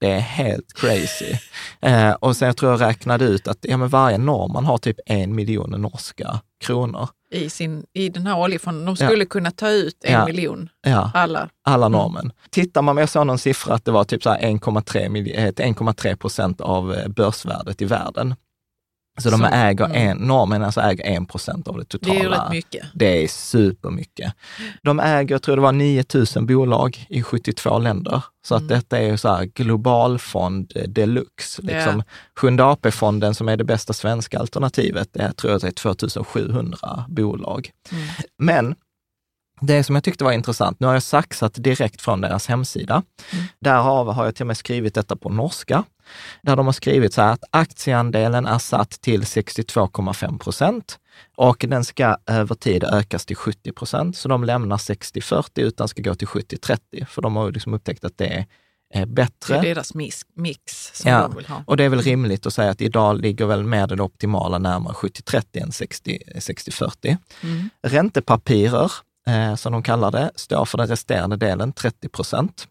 [0.00, 1.34] Det är helt crazy.
[1.80, 4.96] Eh, och sen jag tror jag räknade ut att ja, men varje norrman har typ
[5.06, 7.08] en miljon norska kronor.
[7.32, 8.84] I, sin, I den här oljefonden.
[8.86, 9.06] De Ja.
[9.08, 10.26] skulle kunna ta ut en Ja.
[10.26, 11.48] miljon, Ja, alla.
[11.64, 12.32] alla norrmän.
[12.50, 15.52] Tittar man, jag såg någon siffra att det var typ så här 1,3 mil- eh,
[15.52, 18.34] 1,3 procent av eh, börsvärdet i världen.
[19.18, 20.08] Så de Så, äger mm.
[20.10, 22.18] en, norrmännen alltså äger en procent av det Det totala.
[22.18, 22.86] är ju rätt mycket.
[22.94, 24.32] Det är supermycket.
[24.82, 28.22] De äger, jag tror det var 9000 bolag i 72 länder.
[28.46, 28.68] Så att Mm.
[28.78, 31.62] detta är så här globalfond eh, deluxe.
[31.62, 32.02] Liksom.
[32.40, 37.04] Sjunde AP-fonden som är det bästa svenska alternativet, det är, tror jag det är 2700
[37.08, 37.70] bolag.
[37.92, 38.04] Mm.
[38.38, 38.74] Men
[39.60, 43.02] det som jag tyckte var intressant, nu har jag saxat direkt från deras hemsida.
[43.32, 43.44] Mm.
[43.60, 45.84] Därav har jag till och med skrivit detta på norska,
[46.42, 50.98] där de har skrivit så här att aktieandelen är satt till 62,5 procent
[51.36, 54.16] och den ska över tid ökas till 70 procent.
[54.16, 58.18] Så de lämnar 60-40 utan ska gå till 70-30, för de har liksom upptäckt att
[58.18, 58.46] det är
[59.00, 59.56] Det bättre.
[59.56, 61.20] är deras mix, mix som Ja.
[61.22, 61.62] de vill ha.
[61.66, 64.92] Och det är väl rimligt att säga att idag ligger väl mer det optimala närmare
[64.94, 67.16] 70-30 än 60 60-40.
[67.42, 67.70] Mm.
[67.82, 68.92] Räntepapirer,
[69.28, 72.68] eh, som de kallar det, står för den resterande delen, 30 procent.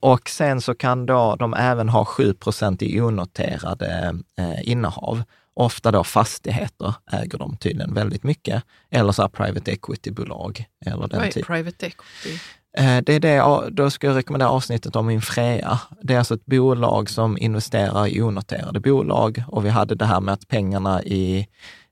[0.00, 5.22] Och sen så kan då de även ha 7 procent i onoterade eh, innehav.
[5.56, 10.64] Ofta då fastigheter äger de tydligen väldigt mycket, eller så här private equity-bolag.
[10.86, 11.46] Eller den Vad är typ.
[11.46, 12.38] private equity?
[12.78, 15.78] Eh, Det är det, då ska jag rekommendera avsnittet om Infrea.
[16.02, 20.20] Det är alltså ett bolag som investerar i onoterade bolag och vi hade det här
[20.20, 21.46] med att pengarna i,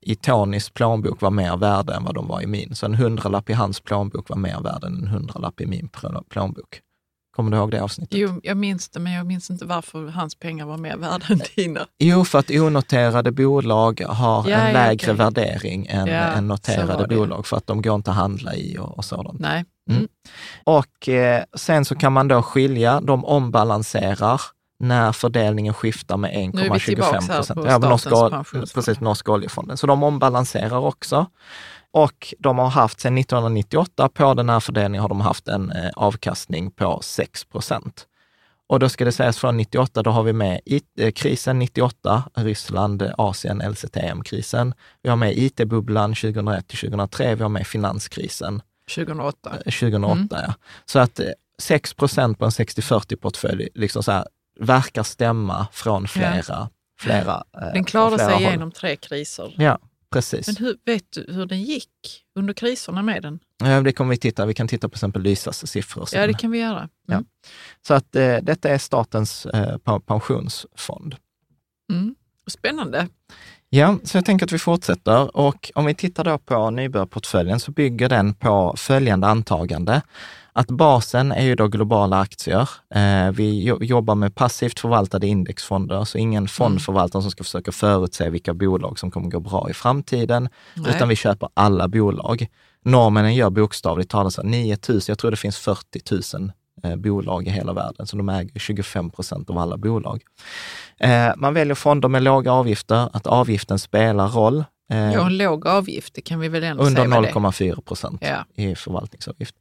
[0.05, 2.75] i Tonys plånbok var mer värda än vad de var i min.
[2.75, 6.23] Så en hundralapp i hans plånbok var mer värd än en hundralapp i min plå-
[6.29, 6.79] plånbok.
[7.35, 8.17] Kommer du ihåg det avsnittet?
[8.19, 11.41] Jo, jag minns det, men jag minns inte varför hans pengar var mer värda än
[11.55, 11.85] dina.
[11.99, 15.13] Jo, för att onoterade bolag har Ja, en lägre okej.
[15.15, 18.97] värdering än, Ja, än noterade bolag för att de går inte att handla i och,
[18.97, 19.39] och sådant.
[19.39, 19.65] Nej.
[20.63, 24.41] Och eh, sen så kan man då skilja, de ombalanserar
[24.83, 27.59] när fördelningen skiftar med Nu är vi tillbaka 1,25 här procent.
[27.59, 28.43] på Ja, norska,
[28.73, 29.77] precis, norska oljefonden.
[29.77, 31.25] Så de ombalanserar också.
[31.91, 35.91] Och de har haft sedan 1998, på den här fördelningen har de haft en eh,
[35.95, 38.07] avkastning på 6 procent.
[38.67, 42.23] Och då ska det sägas från 98, då har vi med IT, eh, krisen 98,
[42.33, 44.73] Ryssland, eh, Asien, LCTM-krisen.
[45.03, 48.61] Vi har med IT-bubblan 2001 till 2003, vi har med finanskrisen
[48.95, 49.49] 2008.
[49.49, 50.15] 2008.
[50.15, 50.27] Mm.
[50.31, 50.53] Ja.
[50.85, 51.25] Så att eh,
[51.59, 54.25] 6 procent på en 60-40-portfölj liksom så här,
[54.59, 58.43] verkar stämma från flera, flera eh, Den klarade flera sig håll.
[58.43, 59.55] igenom tre kriser.
[59.57, 59.79] Ja,
[60.11, 60.47] precis.
[60.47, 61.89] Men hur, vet du hur den gick
[62.35, 63.39] under kriserna med den?
[63.57, 66.21] Ja, det kommer vi titta, vi kan titta på exempel Lysas siffror sen.
[66.21, 66.89] Ja, det kan vi göra.
[67.07, 67.13] Ja.
[67.13, 67.25] Mm.
[67.87, 71.15] Så att eh, detta är statens eh, pensionsfond.
[71.91, 72.15] Mm.
[72.47, 73.07] Spännande.
[73.75, 77.71] Ja, så jag tänker att vi fortsätter och om vi tittar då på nybörjarportföljen så
[77.71, 80.01] bygger den på följande antagande.
[80.53, 82.69] Att basen är ju då globala aktier.
[82.95, 88.53] Eh, vi jobbar med passivt förvaltade indexfonder, så ingen fondförvaltare som ska försöka förutse vilka
[88.53, 90.95] bolag som kommer gå bra i framtiden, Nej.
[90.95, 92.47] utan vi köper alla bolag.
[92.85, 96.53] Norrmännen gör bokstavligt talat 9 000, jag tror det finns 40 000 eh,
[96.97, 100.21] bolag i hela världen, så de äger 25 procent av alla bolag.
[100.99, 104.63] Eh, man väljer fonder med låga avgifter, att avgiften spelar roll.
[104.91, 108.45] Eh, ja, låg avgift, det kan vi väl ändå Under 0,4 procent ja.
[108.63, 109.55] i förvaltningsavgift.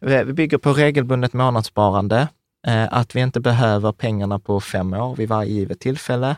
[0.00, 2.28] Vi bygger på regelbundet månadssparande,
[2.66, 6.36] eh, att vi inte behöver pengarna på fem år vid varje givet tillfälle,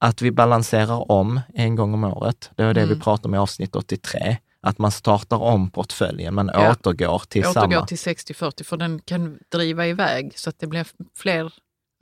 [0.00, 2.50] att vi balanserar om en gång om året.
[2.56, 2.94] Det var det mm.
[2.94, 6.70] vi pratade om i avsnitt 83 att man startar om portföljen, man ja.
[6.70, 7.66] återgår till återgår samma.
[7.66, 11.52] Återgår till 60-40, för den kan driva iväg så att det blir fler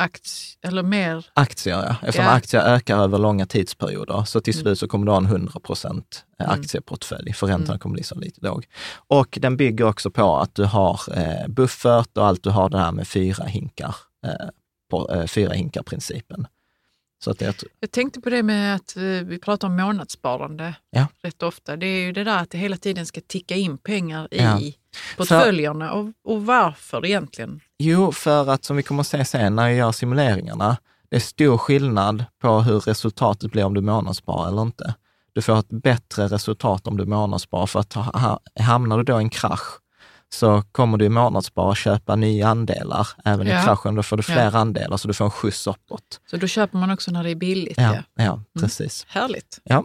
[0.01, 1.27] aktier, eller mer...
[1.35, 1.97] Aktier, ja.
[2.03, 2.31] Eftersom ja.
[2.31, 4.63] aktier ökar över långa tidsperioder, så till mm.
[4.63, 6.51] slut så kommer du ha en 100 procent mm.
[6.51, 7.79] aktieportfölj, för räntorna mm.
[7.79, 8.67] kommer bli så lite låg.
[8.93, 12.79] Och den bygger också på att du har eh, buffert och allt du har det
[12.79, 13.97] här med fyra hinkar,
[14.27, 14.49] eh,
[14.91, 16.47] på, eh, fyra hinkar-principen.
[17.25, 21.07] Så att jag, jag tänkte på det med att vi pratar om månadssparande ja.
[21.23, 21.77] rätt ofta.
[21.77, 24.61] Det är ju det där att det hela tiden ska ticka in pengar i ja.
[25.17, 25.93] portföljerna.
[25.93, 27.61] Och, och varför egentligen?
[27.79, 30.77] Jo, för att som vi kommer att se sen när jag gör simuleringarna,
[31.09, 34.95] det är stor skillnad på hur resultatet blir om du månadssparar eller inte.
[35.33, 37.97] Du får ett bättre resultat om du månadssparar, för att
[38.61, 39.80] hamnar du då i en krasch,
[40.33, 43.09] så kommer du i månadsspara köpa nya andelar.
[43.25, 43.61] Även ja.
[43.61, 44.59] i kraschen, då får du fler ja.
[44.59, 46.21] andelar så du får en skjuts uppåt.
[46.31, 47.79] Så då köper man också när det är billigt?
[47.79, 48.33] Ja, ja.
[48.33, 48.45] mm.
[48.61, 49.07] precis.
[49.09, 49.59] Härligt.
[49.65, 49.85] Ja.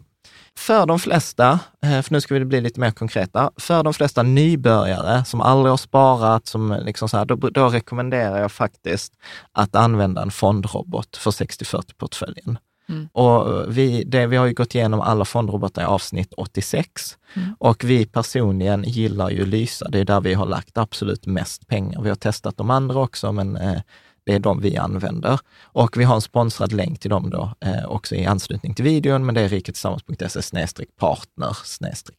[0.57, 4.23] För de flesta, eh, för nu ska vi bli lite mer konkreta, för de flesta
[4.23, 9.13] nybörjare som aldrig har sparat, som liksom så här, då, då rekommenderar jag faktiskt
[9.51, 12.57] att använda en fondrobot för 60-40-portföljen.
[12.89, 13.09] Mm.
[13.11, 17.55] Och vi, det, vi har ju gått igenom alla fondrobotar i avsnitt 86 mm.
[17.59, 19.89] och vi personligen gillar ju Lysa.
[19.89, 22.01] Det är där vi har lagt absolut mest pengar.
[22.01, 23.81] Vi har testat de andra också, men eh,
[24.25, 25.39] det är de vi använder.
[25.63, 29.25] Och vi har en sponsrad länk till dem då eh, också i anslutning till videon,
[29.25, 31.57] men det är riketillsammans.se partner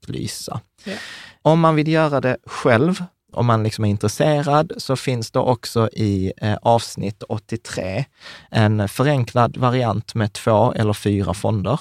[0.06, 0.60] lysa.
[0.84, 1.00] Yeah.
[1.42, 5.88] Om man vill göra det själv om man liksom är intresserad så finns det också
[5.92, 8.04] i eh, avsnitt 83
[8.50, 11.80] en förenklad variant med två eller fyra fonder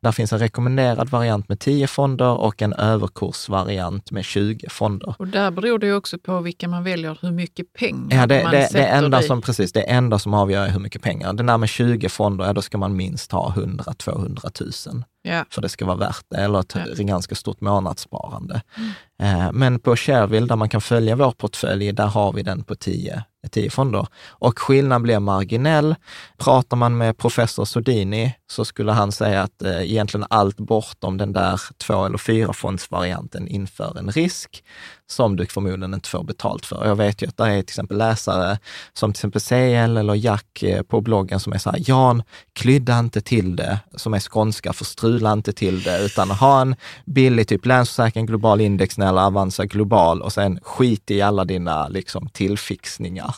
[0.00, 5.14] där finns en rekommenderad variant med 10 fonder och en överkursvariant med 20 fonder.
[5.18, 8.42] Och där beror det ju också på vilka man väljer, hur mycket pengar ja, det,
[8.42, 11.32] man det, sätter det enda som, Precis, det enda som avgör är hur mycket pengar.
[11.32, 15.44] Den där med 20 fonder, ja, då ska man minst ha 100-200 000 ja.
[15.50, 17.04] för det ska vara värt det, eller ett ja.
[17.04, 18.62] ganska stort månadssparande.
[18.76, 19.40] Mm.
[19.40, 22.74] Eh, men på Shareville, där man kan följa vår portfölj, där har vi den på
[22.74, 24.06] 10 tio fonder.
[24.28, 25.94] Och skillnaden blir marginell.
[26.36, 31.32] Pratar man med professor Sodini så skulle han säga att eh, egentligen allt bortom den
[31.32, 34.64] där två eller fyra fondsvarianten inför en risk
[35.06, 36.86] som du förmodligen inte får betalt för.
[36.86, 38.58] Jag vet ju att det är till exempel läsare
[38.92, 42.98] som till exempel CL eller Jack eh, på bloggen som är så här, Jan, klydda
[42.98, 47.48] inte till det, som är skånska, för strula inte till det, utan ha en billig
[47.48, 53.34] typ Länsförsäkring Global Index eller Avanza Global och sen skit i alla dina liksom, tillfixningar.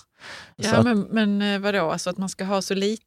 [0.57, 3.03] Ja, så men, men eh, vadå, alltså att man ska ha så lite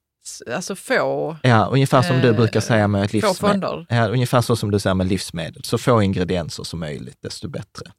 [0.54, 1.38] alltså få...
[1.44, 3.86] Ja, ungefär som eh, du brukar säga med livsmedel.
[3.90, 5.64] Ja, ungefär så som du säger med livsmedel.
[5.64, 7.92] Så få ingredienser som möjligt, desto bättre.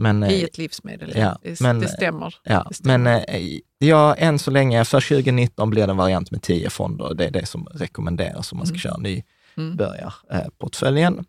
[0.00, 1.38] Men, I eh, ett livsmedel, ja.
[1.42, 2.34] Det, men, det stämmer.
[2.42, 2.98] Ja, det stämmer.
[2.98, 7.14] Men eh, ja, än så länge, för 2019 blir det en variant med 10 fonder.
[7.14, 8.80] Det är det som rekommenderas om man ska mm.
[8.80, 9.22] köra ny
[9.56, 9.76] mm.
[9.76, 11.24] börjarportföljen.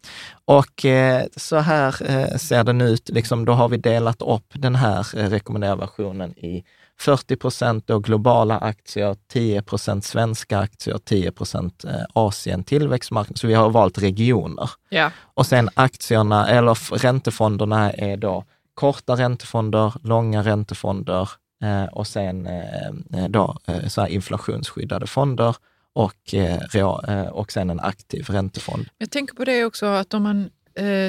[0.46, 4.76] Och eh, så här eh, ser den ut, liksom, då har vi delat upp den
[4.76, 6.64] här eh, rekommenderade versionen i
[7.00, 13.38] 40 procent globala aktier, 10 procent svenska aktier, 10 procent eh, Asien tillväxtmarknad.
[13.38, 14.70] Så vi har valt regioner.
[14.90, 15.12] Ja.
[15.34, 18.46] Och sen aktierna, eller räntefonderna är då
[18.82, 21.30] korta räntefonder, långa räntefonder
[21.64, 25.56] eh, och sen eh, eh då, eh, så inflationsskyddade fonder
[25.94, 28.86] och, eh, och sen en aktiv räntefond.
[28.98, 30.50] Jag tänker på det också, att om man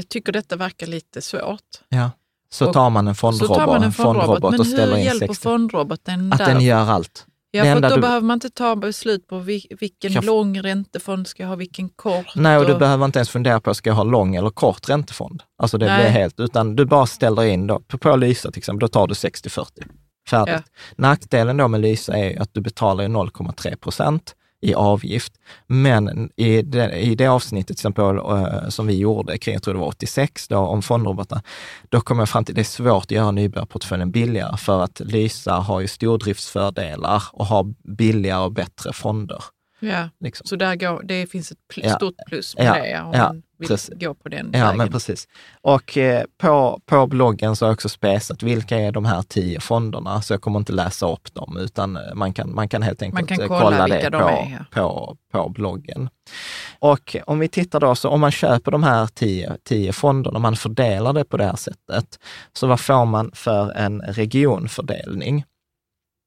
[0.08, 2.10] tycker detta verkar lite svårt, ja.
[2.50, 5.04] Så tar man en fondrobot, man en fondrobot, men och ställer in 60.
[5.04, 6.46] Men hur hjälper fondroboten Att där?
[6.46, 7.26] den gör allt.
[7.54, 8.00] Ja, för då du...
[8.00, 10.24] behöver man inte ta beslut på vilken jag...
[10.24, 12.26] lång räntefond ska jag ha, vilken kort.
[12.34, 14.88] Nej, och, och du behöver inte ens fundera på, ska jag ha lång eller kort
[14.88, 15.42] räntefond?
[15.58, 16.02] Alltså det Nej.
[16.02, 19.06] blir helt, utan du bara ställer in då, på, på Lysa till exempel, då tar
[19.06, 19.66] du 60-40.
[20.28, 20.54] Färdigt.
[20.54, 20.62] Ja.
[20.96, 25.32] Nackdelen då med Lysa är att du betalar 0,3 procent i avgift.
[25.66, 29.74] Men i det, i det avsnittet till exempel, eh, som vi gjorde kring, jag tror
[29.74, 31.40] det var 86, då, om fondrobotar,
[31.88, 35.00] då kom jag fram till att det är svårt att göra nybörjarportföljen billigare för att
[35.00, 39.44] Lysa har ju stordriftsfördelar och har billigare och bättre fonder.
[39.82, 40.46] Ja, liksom.
[40.46, 42.72] så där går, det finns ett pl stort plus med Ja.
[42.74, 43.90] det om Ja, man vill precis.
[44.00, 44.76] gå på den Ja, vägen.
[44.78, 45.28] men precis.
[45.60, 49.60] Och eh, på, på bloggen så har jag också spesat vilka är de här tio
[49.60, 53.02] fonderna, så jag kommer inte läsa upp dem, utan eh, man kan, man kan helt
[53.02, 54.64] enkelt kan eh, kolla kolla vilka det de på, är, ja.
[54.82, 56.08] på, på bloggen.
[56.78, 60.56] Och om vi tittar då, så om man köper de här tio, tio fonderna, man
[60.56, 62.18] fördelar det på det här sättet,
[62.52, 65.44] så vad får man för en regionfördelning?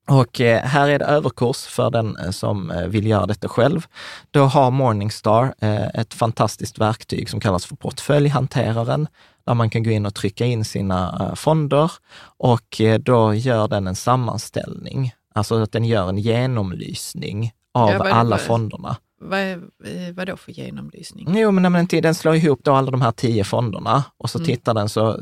[0.08, 3.86] Och eh, här är det överkurs för den eh, som eh, vill göra detta själv.
[4.32, 5.54] Då har Morningstar
[5.94, 9.08] ett fantastiskt verktyg som kallas för portföljhanteraren,
[9.46, 11.92] där man kan gå in och trycka in sina fonder
[12.38, 18.98] och då gör den en sammanställning, alltså att den gör en genomlysning av alla fonderna.
[19.22, 19.54] Vad, är,
[19.86, 21.28] eh, vad då för genomlysning?
[21.38, 24.46] Jo, men inte, den slår ihop då alla de här tio fonderna och så Mm.
[24.46, 25.20] tittar den så,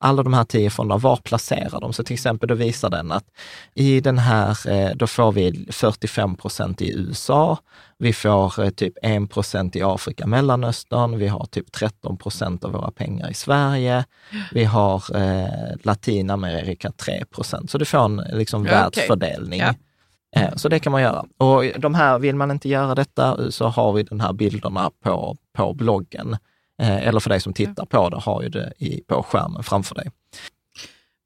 [0.00, 1.92] alla de här tio fonderna, var placerar de?
[1.92, 3.24] Så till exempel då visar den att
[3.74, 7.58] i den här, eh, då får vi 45 procent i USA,
[7.98, 12.72] vi får eh, typ 1 procent i Afrika, Mellanöstern, vi har typ 13 procent av
[12.72, 14.04] våra pengar i Sverige,
[14.52, 17.70] vi har eh, Latinamerika 3 procent.
[17.70, 18.74] Så du får en liksom, okej.
[18.74, 19.60] världsfördelning.
[19.60, 19.74] Ja.
[20.36, 21.24] Eh, Så det kan man göra.
[21.38, 25.36] Och de här, vill man inte göra detta så har vi de här bilderna på,
[25.56, 26.36] på bloggen.
[26.82, 29.94] Eh, Eller för dig som tittar på det, har ju det i, på skärmen framför
[29.94, 30.10] dig.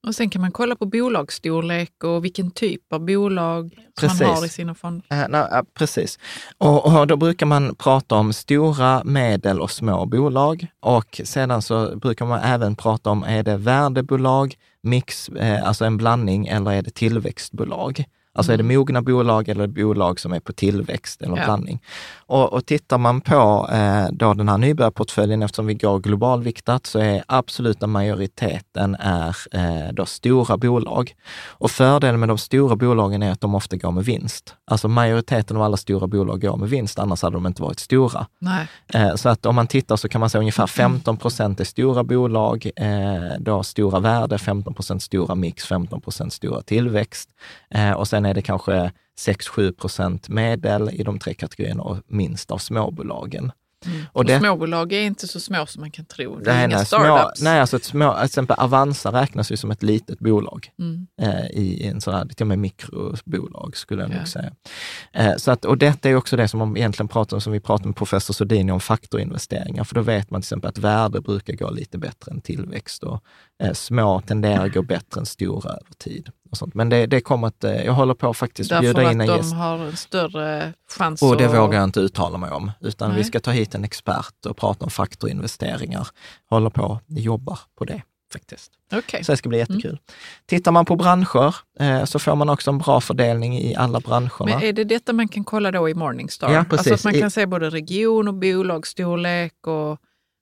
[0.06, 4.20] Och sen kan man kolla på bolagsstorlek och vilken typ av bolag Precis.
[4.20, 5.04] man har i sina fonder.
[5.10, 6.18] Eh, nej, eh, precis.
[6.58, 10.66] Och, och då brukar man prata om stora, medel och små bolag.
[10.80, 15.96] Och sedan så brukar man även prata om, är det värdebolag, mix, eh, alltså en
[15.96, 18.04] blandning, eller är det tillväxtbolag?
[18.36, 21.44] Alltså är det mogna bolag eller bolag som är på tillväxt eller Ja.
[21.44, 21.82] blandning?
[22.26, 26.98] Och, och tittar man på eh, då den här nybörjarportföljen, eftersom vi går globalviktat, så
[26.98, 31.14] är absoluta majoriteten är eh, då stora bolag.
[31.46, 34.54] Och fördelen med de stora bolagen är att de ofta går med vinst.
[34.70, 38.26] Alltså majoriteten av alla stora bolag går med vinst, annars hade de inte varit stora.
[38.94, 42.04] Eh, Så att om man tittar så kan man säga ungefär 15 procent är stora
[42.04, 47.28] bolag, eh, då stora värde, 15 procent stora mix, 15 procent stora tillväxt.
[47.70, 52.50] Eh, Och sen är det kanske 6-7 procent medel i de tre kategorierna och minst
[52.50, 53.52] av småbolagen.
[54.12, 56.38] Och, det- småbolag är inte så små som man kan tro.
[56.38, 57.42] Det är Nej, inga nej, små, startups.
[57.42, 61.06] nej, alltså ett små, till exempel Avanza räknas ju som ett litet bolag Mm.
[61.22, 64.16] eh, i en sån här, till och med mikrobolag skulle jag Ja.
[64.18, 64.52] nog säga.
[65.12, 67.60] Eh, så att, och detta är också det som man egentligen pratar om, som vi
[67.60, 71.54] pratade med professor Sodini om faktorinvesteringar, för då vet man till exempel att värde brukar
[71.54, 73.22] gå lite bättre än tillväxt och
[73.62, 76.28] eh, små tenderar att gå bättre än stora över tid.
[76.50, 76.74] Och sånt.
[76.74, 79.12] Men det, det kommer att, eh, jag håller på att faktiskt Därför bjuda in att
[79.12, 79.54] en de gäst.
[79.54, 81.54] har en större chans Och det att...
[81.54, 83.24] vågar jag inte uttala mig om, utan vi Nej.
[83.24, 86.08] ska ta hit en expert och prata om faktorinvesteringar.
[86.50, 88.72] Håller på, att jobba på det faktiskt.
[88.92, 89.24] Okej.
[89.24, 89.98] Så det ska bli jättekul.
[90.46, 94.44] Tittar man på branscher eh, så får man också en bra fördelning i alla branscherna.
[94.44, 96.52] Men är det detta man kan kolla då i Morningstar?
[96.52, 96.92] Ja, Alltså precis.
[96.92, 99.98] att man I- kan se både region och bolagsstorlek och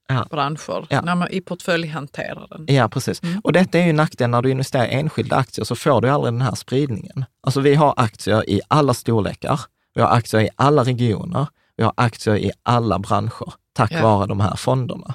[0.08, 0.26] Ja.
[0.30, 1.00] branscher Ja.
[1.00, 2.64] när man, i portföljhanteraren.
[2.68, 3.22] Ja, precis.
[3.22, 3.40] Mm.
[3.44, 6.34] Och detta är ju nackdelen när du investerar i enskilda aktier så får du aldrig
[6.34, 7.24] den här spridningen.
[7.46, 9.60] Alltså vi har aktier i alla storlekar,
[9.94, 11.46] vi har aktier i alla regioner,
[11.76, 14.02] vi har aktier i alla branscher tack Ja.
[14.02, 15.14] vare de här fonderna.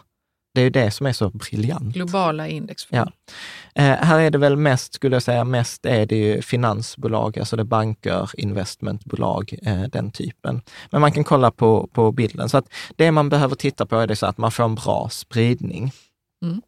[0.59, 1.93] Det är ju det som är så briljant.
[1.93, 3.11] Globala indexfonder.
[3.75, 7.55] Eh, här är det väl mest, skulle jag säga, mest är det ju finansbolag, alltså
[7.55, 10.61] det är banker, investmentbolag, eh, den typen.
[10.89, 12.49] Men man kan kolla på, på bilden.
[12.49, 15.09] Så att det man behöver titta på är det så att man får en bra
[15.11, 15.91] spridning.
[16.43, 16.61] Mm.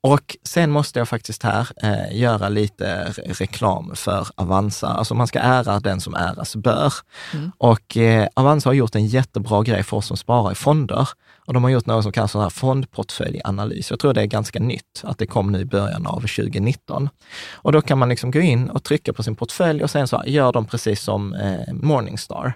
[0.00, 4.86] Och sen måste jag faktiskt här eh, göra lite re- reklam för Avanza.
[4.88, 6.92] Alltså man ska ära den som äras bör.
[7.32, 7.52] Mm.
[7.58, 11.08] Och eh, Avanza har gjort en jättebra grej för oss som sparar i fonder.
[11.46, 13.90] Och de har gjort något som kallas här fondportföljanalys.
[13.90, 17.08] Jag tror det är ganska nytt, att det kom nu i början av 2019.
[17.52, 20.22] Och då kan man liksom gå in och trycka på sin portfölj och sen så
[20.26, 22.54] gör de precis som eh, Morningstar.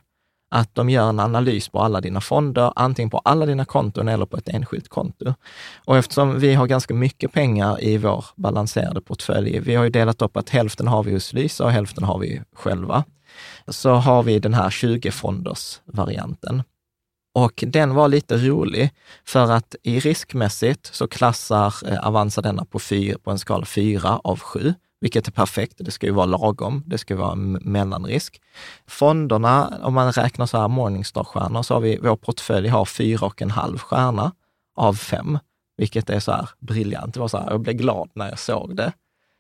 [0.51, 4.27] Att de gör en analys på alla dina fonder, antingen på alla dina konton eller
[4.27, 5.35] på ett enskilt konto.
[5.85, 10.23] Och eftersom vi har ganska mycket pengar i vår balanserade portfölj, vi har ju delat
[10.23, 13.05] upp att hälften har vi hos Lysa och hälften har vi själva,
[13.69, 16.63] så har vi den här 20-fonders varianten.
[17.35, 18.91] Och den var lite rolig
[19.25, 24.21] för att i riskmässigt så klassar eh, Avanza denna på, fyr, på en skala 4
[24.25, 25.75] av 7, vilket är perfekt.
[25.79, 28.41] Det ska ju vara lagom, det ska vara en mellanrisk.
[28.87, 33.43] Fonderna, om man räknar så här Morningstar-stjärnor, så har vi, vår portfölj har fyra och
[33.43, 34.33] en halv stjärna
[34.77, 35.39] av fem,
[35.77, 37.15] vilket är så här briljant.
[37.15, 38.93] Det var så här, jag blev glad när jag såg det.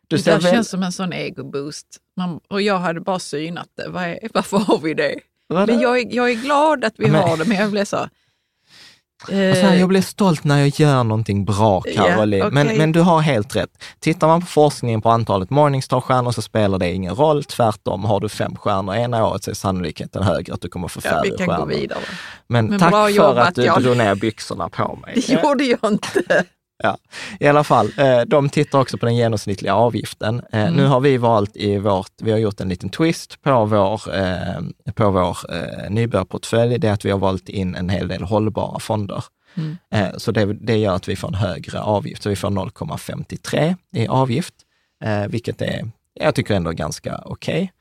[0.08, 1.86] Du Det där väl, känns som en sån egoboost.
[2.16, 3.88] Man, och jag hade bara synat det.
[3.88, 5.14] Vad är, varför har vi det?
[5.46, 5.72] Vadå?
[5.72, 8.08] Men jag är, jag är glad att vi Men- har det, men jag blev så...
[9.22, 12.38] Alltså, jag blir stolt när jag gör någonting bra, Caroline.
[12.38, 12.64] Yeah, okay.
[12.64, 13.70] men, men du har helt rätt.
[14.00, 17.44] Tittar man på forskningen på antalet Morningstar-stjärnor så spelar det ingen roll.
[17.44, 21.00] Tvärtom, har du fem stjärnor ena året så är sannolikheten högre att du kommer få
[21.00, 21.58] färre ja, vi kan stjärnor.
[21.58, 21.98] Gå vidare.
[22.46, 23.82] Men, men tack för att du Jan.
[23.82, 25.24] drog ner byxorna på mig.
[25.26, 26.44] Det gjorde jag inte.
[26.82, 26.98] Ja,
[27.40, 27.92] i alla fall.
[27.98, 30.42] Eh, de tittar också på den genomsnittliga avgiften.
[30.52, 30.74] Eh, mm.
[30.74, 34.92] Nu har vi valt i vårt, vi har gjort en liten twist på vår, eh,
[34.94, 35.38] på vår
[35.90, 39.24] nybörjarportfölj, det är att vi har valt in en hel del hållbara fonder.
[39.54, 39.76] Mm.
[40.16, 44.08] Så det, det gör att vi får en högre avgift, så vi får 0,53 i
[44.08, 44.54] avgift,
[45.28, 47.72] vilket är, jag tycker ändå är ganska okej.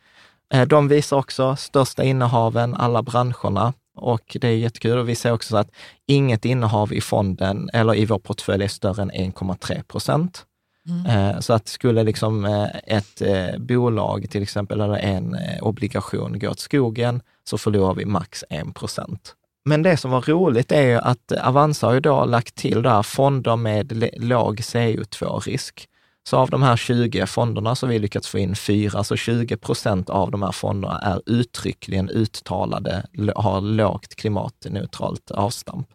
[0.53, 0.65] Okay.
[0.65, 3.73] De visar också största innehaven, alla branscherna.
[3.97, 4.97] Och det är jättekul.
[4.97, 5.71] Och vi ser också att
[6.05, 10.45] inget innehav i fonden eller i vår portfölj är större än 1,3 procent.
[10.89, 11.05] Mm.
[11.05, 16.49] Eh, så att skulle liksom eh, ett eh, bolag till exempel eller en obligation gå
[16.49, 19.35] åt skogen så förlorar vi max 1 procent.
[19.65, 23.03] Men det som var roligt är ju att Avanza har ju då lagt till där
[23.03, 25.87] fonder med låg CO2-risk.
[26.27, 29.57] Så av de här 20 fonderna så har vi lyckats få in fyra, så 20
[29.57, 33.05] procent av de här fonderna är uttryckligen uttalade,
[33.35, 35.87] har lågt klimatneutralt avstamp.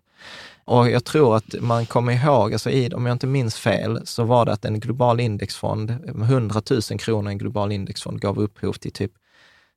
[0.64, 4.24] Och jag tror att man kommer ihåg, alltså i, om jag inte minns fel, så
[4.24, 8.72] var det att en global indexfond, 100 000 kronor i en global indexfond gav upphov
[8.72, 9.12] till typ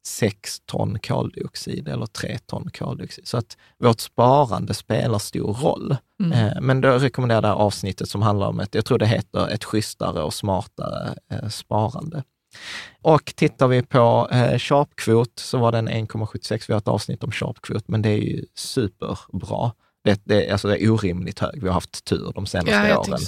[0.07, 3.27] 6 ton koldioxid eller 3 ton koldioxid.
[3.27, 5.97] Så att vårt sparande spelar stor roll.
[6.23, 6.31] Mm.
[6.31, 9.07] Eh, men då rekommenderar jag det här avsnittet som handlar om ett, jag tror det
[9.07, 12.23] heter ett schysstare och smartare eh, sparande.
[13.01, 16.65] Och tittar vi på eh, sharpkvot så var den 1,76.
[16.67, 19.71] Vi har ett avsnitt om sharpkvot, men det är ju superbra.
[20.03, 21.61] Det, det, alltså det är orimligt hög.
[21.61, 23.19] Vi har haft tur de senaste ja, åren.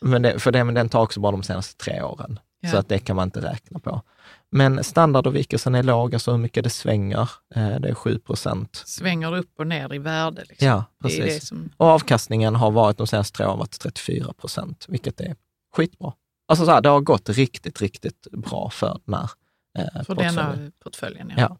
[0.00, 2.38] Men, det, för det, men den tar också bara de senaste tre åren.
[2.60, 2.70] Ja.
[2.70, 4.02] Så att det kan man inte räkna på.
[4.50, 7.30] Men standardavvikelsen är låg, alltså hur mycket det svänger.
[7.54, 8.82] Eh, det är 7 procent.
[8.86, 10.44] Svänger upp och ner i värde.
[10.48, 10.68] Liksom.
[10.68, 11.18] Ja, precis.
[11.18, 11.70] Det det som...
[11.76, 15.36] Och avkastningen har varit de senaste tre åren varit 34 procent, vilket är
[15.76, 16.12] skitbra.
[16.48, 19.30] Alltså så här, det har gått riktigt, riktigt bra för den här
[19.78, 21.42] eh, För denna portföljen, ja.
[21.42, 21.58] ja.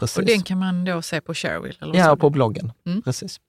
[0.00, 0.16] Precis.
[0.18, 1.76] Och den kan man då se på Sharewill?
[1.80, 2.72] Eller ja, på bloggen.
[2.86, 3.02] Mm.
[3.02, 3.40] Precis.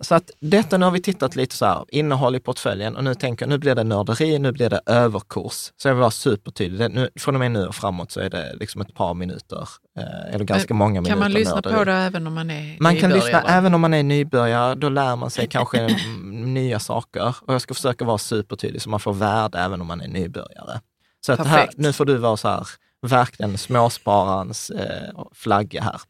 [0.00, 3.14] Så att detta, nu har vi tittat lite så här, innehåll i portföljen och nu
[3.14, 5.72] tänker jag, nu blir det nörderi, nu blir det överkurs.
[5.76, 6.90] Så jag vill vara supertydlig.
[6.90, 10.34] Nu, från och med nu och framåt så är det liksom ett par minuter, eh,
[10.34, 11.12] eller ganska Men, många kan minuter.
[11.12, 11.74] Kan man lyssna nörderi.
[11.74, 13.00] på det även om man är Man nybörjare?
[13.00, 15.96] kan lyssna även om man är nybörjare, då lär man sig kanske
[16.32, 17.36] nya saker.
[17.46, 20.80] Och jag ska försöka vara supertydlig så man får värde även om man är nybörjare.
[21.26, 22.66] Så att här, nu får du vara så här,
[23.02, 26.00] verkligen småspararens eh, flagga här.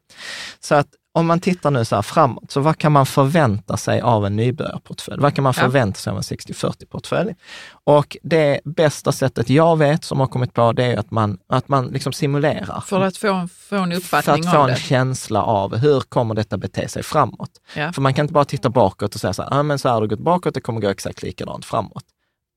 [0.59, 4.01] Så att om man tittar nu så här framåt, så vad kan man förvänta sig
[4.01, 5.21] av en nybörjarportfölj?
[5.21, 7.35] Vad kan man förvänta sig av en 60-40-portfölj?
[7.83, 11.67] Och det bästa sättet jag vet som har kommit på, det är att man, att
[11.67, 12.81] man liksom simulerar.
[12.81, 14.49] För att få, få en uppfattning av det?
[14.49, 17.51] För att få en känsla av hur kommer detta bete sig framåt?
[17.75, 17.93] Ja.
[17.93, 19.93] För man kan inte bara titta bakåt och säga så här, ah, men så här
[19.93, 22.03] har det gått bakåt, det kommer gå exakt likadant framåt.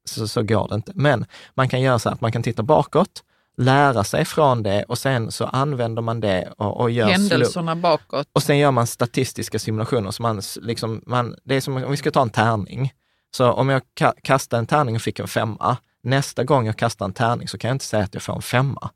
[0.05, 0.93] Så, så går det inte.
[0.95, 3.23] Men man kan göra så här att man kan titta bakåt,
[3.57, 8.29] lära sig från det och sen så använder man det och, och gör Händelserna bakåt.
[8.33, 10.11] Och sen gör man statistiska simulationer.
[10.11, 12.93] Så man, liksom, man, det är som om vi ska ta en tärning.
[13.37, 17.05] Så om jag ka kastar en tärning och fick en femma, nästa gång jag kastar
[17.05, 18.91] en tärning så kan jag inte säga att jag får en femma.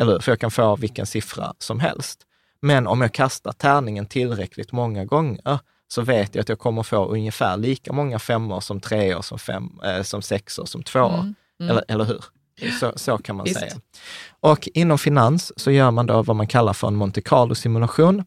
[0.00, 2.26] Eller För jag kan få vilken siffra som helst.
[2.60, 5.58] Men om jag kastar tärningen tillräckligt många gånger
[5.88, 9.80] så vet jag att jag kommer få ungefär lika många femmor som treor, som, fem,
[9.84, 11.14] eh, som sexor, som tvåor.
[11.14, 11.34] Mm.
[11.60, 11.70] Mm.
[11.70, 12.24] Eller, eller hur?
[12.80, 13.60] Så, så kan man Visst.
[13.60, 13.72] säga.
[14.40, 18.24] Och inom finans så gör man då vad man kallar för en Monte Carlo-simulation.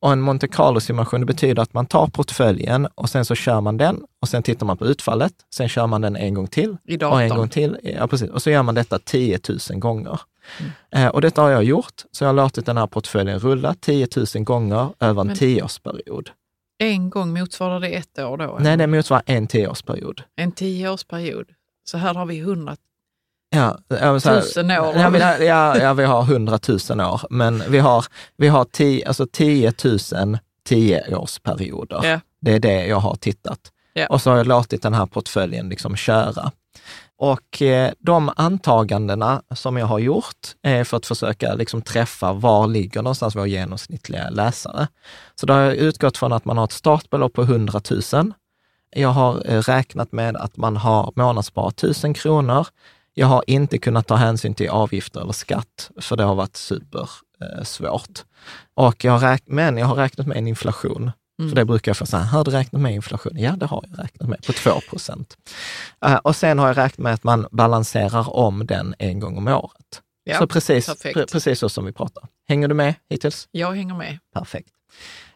[0.00, 4.00] Och en Monte Carlo-simulation betyder att man tar portföljen och sen så kör man den
[4.22, 5.32] och sen tittar man på utfallet.
[5.54, 7.78] Sen kör man den en gång till och en gång till.
[7.82, 8.30] Ja, precis.
[8.30, 9.38] Och så gör man detta 10
[9.70, 10.20] 000 gånger.
[10.60, 11.06] Mm.
[11.06, 14.08] Eh, och detta har jag gjort, så jag har låtit den här portföljen rulla 10
[14.34, 16.30] 000 gånger över en Men, tioårsperiod.
[16.78, 18.58] En gång motsvarar det ett år då?
[18.60, 20.22] Nej, det motsvarar en tioårsperiod.
[20.36, 21.46] En tioårsperiod.
[21.84, 22.76] Så här har vi 100
[23.50, 24.96] Ja, här, tusen år?
[24.96, 28.04] Ja, vi, ja, ja, vi har hundratusen år, men vi har,
[28.36, 32.00] vi har tio, alltså 10 000 tioårsperioder.
[32.04, 32.20] Ja.
[32.40, 33.60] Det är det jag har tittat.
[33.92, 34.06] Ja.
[34.06, 36.52] Och så har jag låtit den här portföljen liksom köra.
[37.18, 42.66] Och eh, de antagandena som jag har gjort är för att försöka liksom träffa var
[42.66, 44.88] ligger någonstans vår genomsnittliga läsare.
[45.34, 47.80] Så då har jag utgått från att man har ett startbelopp på 100
[48.12, 48.32] 000.
[48.90, 52.66] Jag har eh, räknat med att man har månadssparat 1000 kronor.
[53.18, 58.24] Jag har inte kunnat ta hänsyn till avgifter eller skatt, för det har varit supersvårt.
[58.74, 61.10] Och jag räk- men jag har räknat med en inflation.
[61.40, 61.50] Mm.
[61.50, 63.32] För det brukar jag få säga, har du räknat med inflation?
[63.36, 65.36] Ja, det har jag räknat med, på 2 procent.
[66.06, 69.48] Uh, och sen har jag räknat med att man balanserar om den en gång om
[69.48, 70.02] året.
[70.24, 72.24] Ja, så precis, pre- precis så som vi pratar.
[72.48, 73.48] Hänger du med hittills?
[73.50, 74.18] Jag hänger med.
[74.34, 74.70] Perfekt.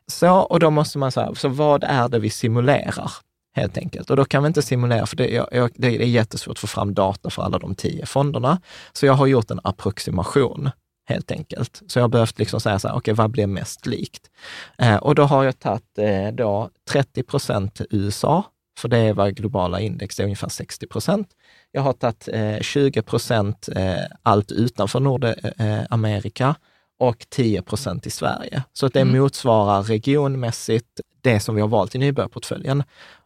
[0.06, 3.10] Så, och då måste man säga, så vad är det vi simulerar?
[3.54, 4.10] Helt enkelt.
[4.10, 6.94] Och då kan vi inte simulera, för det, jag, det är jättesvårt att få fram
[6.94, 8.60] data för alla de tio fonderna.
[8.92, 10.70] Så jag har gjort en approximation
[11.04, 11.82] helt enkelt.
[11.86, 14.30] Så jag har behövt liksom säga så här, okej, okay, vad blir mest likt?
[14.78, 18.44] Eh, och då har jag tagit eh, då 30 procent USA,
[18.78, 21.28] för det är vad globala index är, ungefär 60 procent.
[21.72, 26.54] Jag har tagit eh, 20 procent eh, allt utanför Nordamerika eh,
[26.98, 28.62] och 10 procent i Sverige.
[28.72, 29.18] Så att det mm.
[29.18, 32.82] motsvarar regionmässigt det som vi har valt i nybörjarportföljen.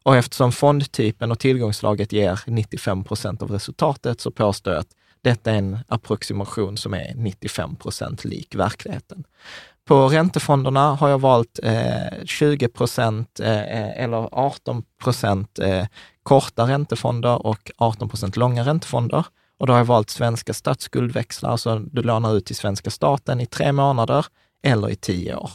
[0.06, 5.50] Och eftersom fondtypen och tillgångslaget ger 95 procent av resultatet så påstår jag att detta
[5.50, 9.24] är en approximation som är 95 procent lik verkligheten.
[9.84, 15.86] På räntefonderna har jag valt eh, 20 procent eh, eller 18 procent eh,
[16.22, 19.26] korta räntefonder och 18 procent långa räntefonder.
[19.58, 23.46] Och då har jag valt svenska statsskuldväxlar, alltså du lånar ut till svenska staten i
[23.46, 24.26] tre månader
[24.62, 25.50] eller i tio år.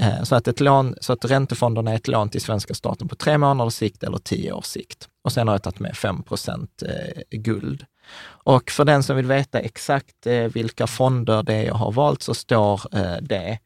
[0.00, 3.14] Eh, så att, ett lån, så att räntefonderna är ett lån till svenska staten på
[3.14, 5.08] tre månaders sikt eller tio års sikt.
[5.22, 7.84] Och sen har jag tagit med 5 procent eh, guld.
[8.26, 12.22] Och för den som vill veta exakt eh, vilka fonder det är jag har valt
[12.22, 12.80] så står
[13.20, 13.58] det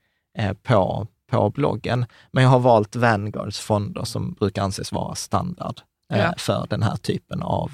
[0.62, 2.06] på, på bloggen.
[2.30, 6.34] Men jag har valt Vanguards fonder som brukar anses vara standard ja.
[6.36, 7.70] för den här typen av,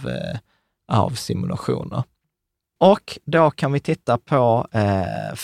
[0.92, 2.02] av simulationer.
[2.80, 4.82] Och då kan vi titta på eh,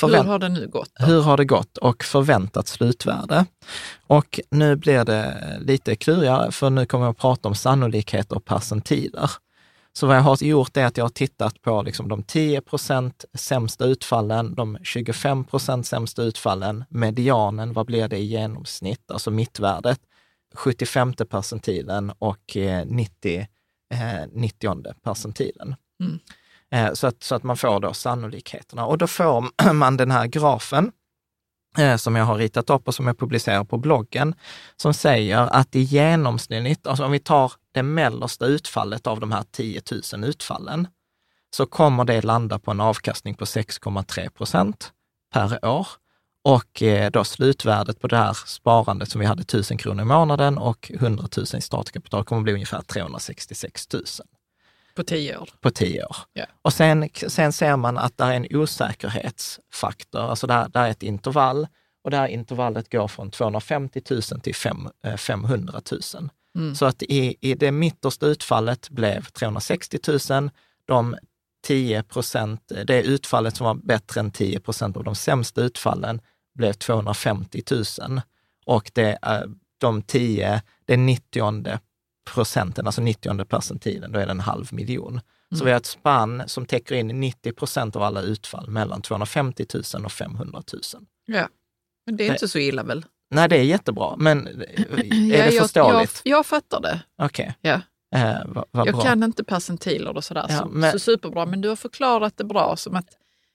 [0.08, 0.90] hur har det nu gått?
[0.98, 1.06] Då?
[1.06, 3.46] Hur har det gått och förväntat slutvärde.
[4.06, 8.44] Och nu blir det lite klurigare, för nu kommer jag att prata om sannolikheter och
[8.44, 9.30] percentiler.
[9.92, 13.24] Så vad jag har gjort är att jag har tittat på liksom de 10 procent
[13.34, 20.00] sämsta utfallen, de 25 procent sämsta utfallen, medianen, vad blir det i genomsnitt, alltså mittvärdet,
[20.54, 22.56] 75 percentilen och
[22.86, 23.46] 90,
[23.94, 25.74] eh, 90 eh, percentilen.
[26.00, 26.18] Mm.
[26.72, 28.86] Eh, så att, så att man får då sannolikheterna.
[28.86, 30.92] Och då får man den här grafen
[31.78, 34.34] eh, som jag har ritat upp och som jag publicerar på bloggen,
[34.76, 39.44] som säger att i genomsnitt, alltså om vi tar det mellersta utfallet av de här
[39.50, 40.88] 10 000 utfallen,
[41.56, 44.92] så kommer det landa på en avkastning på 6,3 procent
[45.34, 45.86] per år.
[46.44, 50.58] Och eh, då slutvärdet på det här sparandet som vi hade 1000 kronor i månaden
[50.58, 54.04] och 100 000 i startkapital kommer att bli ungefär 366 000.
[54.94, 55.48] På tio år?
[55.60, 56.16] På tio år.
[56.34, 56.48] Yeah.
[56.62, 61.66] Och sen, sen ser man att det är en osäkerhetsfaktor, alltså det är ett intervall
[62.04, 65.80] och det här intervallet går från 250 000 till 5, 500
[66.14, 66.30] 000.
[66.56, 66.74] Mm.
[66.74, 69.98] Så att i, i det mittersta utfallet blev 360
[70.30, 70.50] 000.
[70.84, 71.16] De
[71.62, 76.20] 10 procent, det utfallet som var bättre än 10 procent av de sämsta utfallen
[76.54, 78.20] blev 250 000.
[78.66, 79.18] Och det,
[79.78, 81.78] de 10, det 90
[82.24, 85.12] procenten, alltså 90 percentilen, då är det en halv miljon.
[85.12, 85.58] Mm.
[85.58, 89.66] Så vi har ett spann som täcker in 90 procent av alla utfall mellan 250
[89.94, 90.82] 000 och 500 000.
[91.26, 91.48] Ja,
[92.06, 93.04] men det är det, inte så illa väl?
[93.30, 96.20] Nej, det är jättebra, men är ja, det förståeligt?
[96.24, 97.00] Jag, jag, fattar det.
[97.22, 97.54] Okej.
[97.58, 97.70] Okay.
[97.70, 97.80] Ja.
[98.14, 99.02] Eh, va, va jag bra.
[99.02, 102.44] kan inte percentiler och sådär, ja, så, men, så superbra, men du har förklarat det
[102.44, 102.76] bra.
[102.76, 103.06] Som att,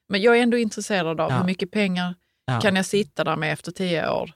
[0.10, 1.38] men jag är ändå intresserad av ja.
[1.38, 2.16] hur mycket pengar
[2.62, 4.32] kan jag sitta där med efter tio år?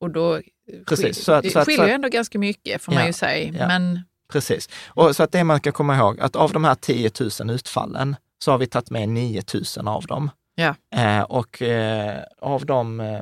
[0.00, 0.40] Och då
[0.86, 1.24] Precis.
[1.24, 3.52] Så att, så att, skiljer ju ändå ganska mycket får ja, man ju säga.
[3.58, 4.00] Ja, men...
[4.32, 4.68] Precis.
[4.86, 7.10] Och så att det man ska komma ihåg, att av de här 10
[7.40, 9.42] 000 utfallen så har vi tagit med 9
[9.76, 10.30] 000 av dem.
[10.54, 10.74] Ja.
[10.94, 13.20] Eh, och eh, av dem, eh,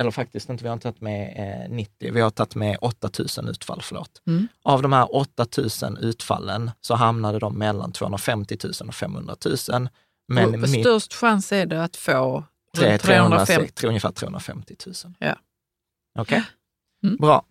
[0.00, 3.10] eller faktiskt inte, vi har inte tagit med 90, eh, vi har tagit med 8
[3.38, 4.22] 000 utfall, förlåt.
[4.26, 4.48] Mm.
[4.62, 5.46] Av de här 8
[5.82, 9.36] 000 utfallen så hamnade de mellan 250 000 och 500
[9.70, 9.88] 000.
[10.28, 12.44] Men och störst chans är det att få
[12.76, 13.86] 350.
[13.86, 14.94] ungefär 350 000.
[15.18, 15.36] Ja.
[16.18, 16.38] Okej?
[16.38, 16.42] Okay?
[17.02, 17.16] Mm.
[17.16, 17.44] Bra.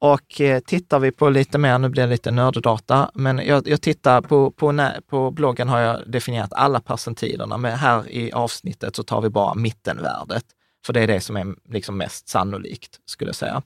[0.00, 3.80] Och eh, tittar vi på lite mer, nu blir det lite nörddata, men jag, jag
[3.80, 9.02] tittar på, på, på bloggen har jag definierat alla percentilerna, men här i avsnittet så
[9.02, 10.44] tar vi bara mittenvärdet.
[10.86, 13.62] För det är det som är liksom mest sannolikt, skulle jag säga.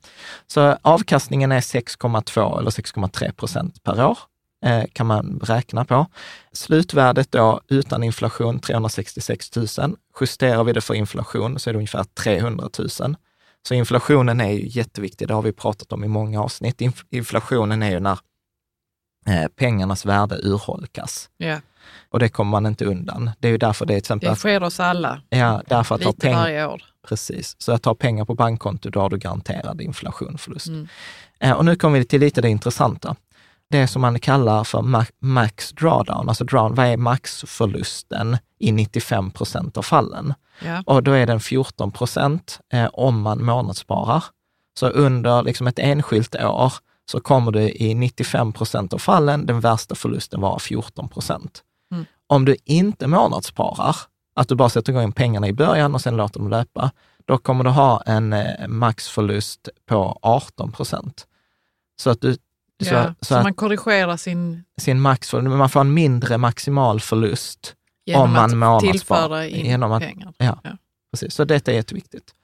[0.46, 4.18] Så avkastningen är 6,2 eller 6,3 procent per år,
[4.64, 6.06] eh, kan man räkna på.
[6.52, 9.66] Slutvärdet då utan inflation 366 000.
[10.20, 12.68] Justerar vi det för inflation så är det ungefär 300
[13.00, 13.16] 000.
[13.68, 16.80] Så inflationen är ju jätteviktig, det har vi pratat om i många avsnitt.
[17.10, 18.18] inflationen är ju när
[19.26, 21.30] eh, pengarnas värde urholkas.
[21.38, 21.60] Yeah.
[22.10, 23.30] Och det kommer man inte undan.
[23.38, 24.30] Det är ju därför det är till exempel...
[24.30, 25.22] Det sker oss alla.
[25.28, 26.82] Ja, därför att Lite peng- varje år.
[27.08, 27.56] Precis.
[27.58, 30.68] Så att ha pengar på bankkonto, då har du garanterad inflationförlust.
[30.68, 30.88] Mm.
[31.40, 33.16] Eh, och nu kommer vi till lite det intressanta
[33.72, 39.76] det som man kallar för max drawdown, alltså drawn, vad är maxförlusten i 95 procent
[39.76, 40.34] av fallen?
[40.64, 40.82] Ja.
[40.86, 44.24] Och då är den 14 procent eh, om man månadssparar.
[44.78, 46.72] Så under liksom ett enskilt år
[47.10, 51.62] så kommer du i 95 procent av fallen den värsta förlusten vara 14 procent.
[51.92, 52.04] Mm.
[52.26, 53.96] Om du inte månadssparar,
[54.34, 56.90] att du bara sätter igång pengarna i början och sen låter dem löpa,
[57.24, 61.26] då kommer du ha en eh, maxförlust på 18 procent.
[61.96, 62.36] Så att du
[62.84, 64.64] så, ja, så, så att, man korrigerar sin...
[64.80, 67.74] Sin maxförlust, man får en mindre maximal förlust
[68.14, 70.32] om man att tillföra in genom att, pengar.
[70.38, 70.70] Ja, ja,
[71.12, 71.34] precis.
[71.34, 72.34] Så detta är jätteviktigt.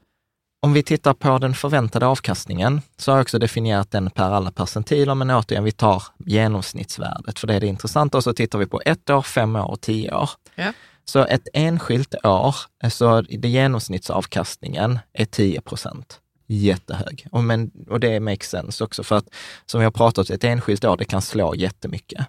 [0.62, 4.50] Om vi tittar på den förväntade avkastningen så har jag också definierat den per alla
[4.50, 8.18] percentiler, men återigen, vi tar genomsnittsvärdet, för det är det intressanta.
[8.18, 10.30] Och så tittar vi på ett år, fem år och tio år.
[10.54, 10.72] Ja.
[11.04, 12.54] Så ett enskilt år,
[12.90, 16.20] så det genomsnittsavkastningen är 10 procent.
[16.50, 17.26] Jättehög.
[17.32, 19.28] Och, men, och det makes sense också, för att
[19.66, 22.26] som vi har pratat om, ett enskilt år, det kan slå jättemycket.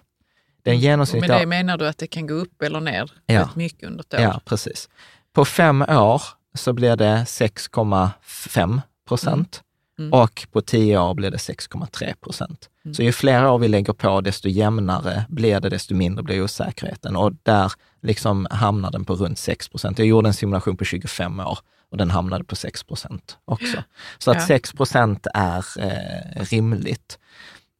[0.62, 0.82] Den mm.
[0.82, 1.32] genomsnittliga...
[1.32, 3.40] Med det menar du att det kan gå upp eller ner ja.
[3.40, 4.20] rätt mycket under ett år?
[4.20, 4.88] Ja, precis.
[5.32, 6.22] På fem år
[6.54, 9.62] så blir det 6,5 procent
[9.98, 10.08] mm.
[10.08, 10.20] mm.
[10.20, 12.68] och på 10 år blir det 6,3 procent.
[12.84, 12.94] Mm.
[12.94, 17.16] Så ju fler år vi lägger på, desto jämnare blir det, desto mindre blir osäkerheten
[17.16, 19.98] och där liksom hamnar den på runt 6 procent.
[19.98, 21.58] Jag gjorde en simulation på 25 år
[21.90, 23.82] och den hamnade på 6 procent också.
[24.18, 24.46] Så att ja.
[24.46, 27.18] 6 procent är eh, rimligt.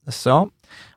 [0.08, 0.50] Så,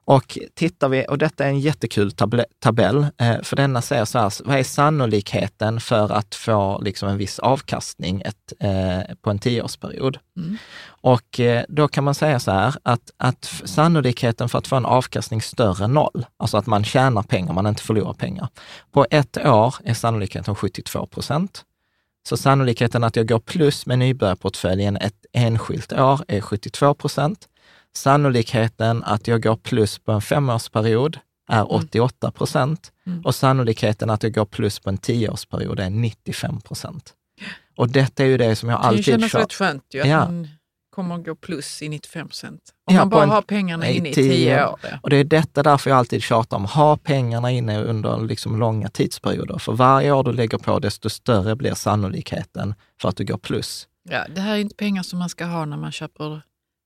[0.06, 2.12] och tittar vi, och detta är en jättekul
[2.60, 7.18] tabell, eh, för denna säger så här, vad är sannolikheten för att få liksom en
[7.18, 10.18] viss avkastning ett, eh, på en tioårsperiod?
[10.38, 10.58] Mm.
[10.86, 14.86] Och eh, då kan man säga så här, att, att sannolikheten för att få en
[14.86, 18.48] avkastning större än noll, alltså att man tjänar pengar, man inte förlorar pengar.
[18.92, 21.66] På ett år är sannolikheten 72 procent.
[22.28, 27.48] Så sannolikheten att jag går plus med nybörjarportföljen ett enskilt år är 72 procent.
[27.96, 31.18] Sannolikheten att jag går plus på en femårsperiod
[31.50, 32.34] är 88 mm.
[32.34, 33.26] procent mm.
[33.26, 37.14] och sannolikheten att jag går plus på en tioårsperiod är 95 procent.
[37.78, 39.20] Och detta är ju det som jag alltid...
[39.20, 40.30] Det känns rätt skönt att ja.
[40.94, 42.62] Kommer gå plus i 95 procent.
[42.86, 44.80] Om ja, man bara en, har pengarna inne i tio år.
[45.02, 48.90] Och det är detta därför jag alltid tjatar om, ha pengarna inne under liksom långa
[48.90, 49.58] tidsperioder.
[49.58, 53.88] För varje år du lägger på, desto större blir sannolikheten för att du går plus.
[54.10, 56.42] Ja, det här är inte pengar som man ska ha när man köper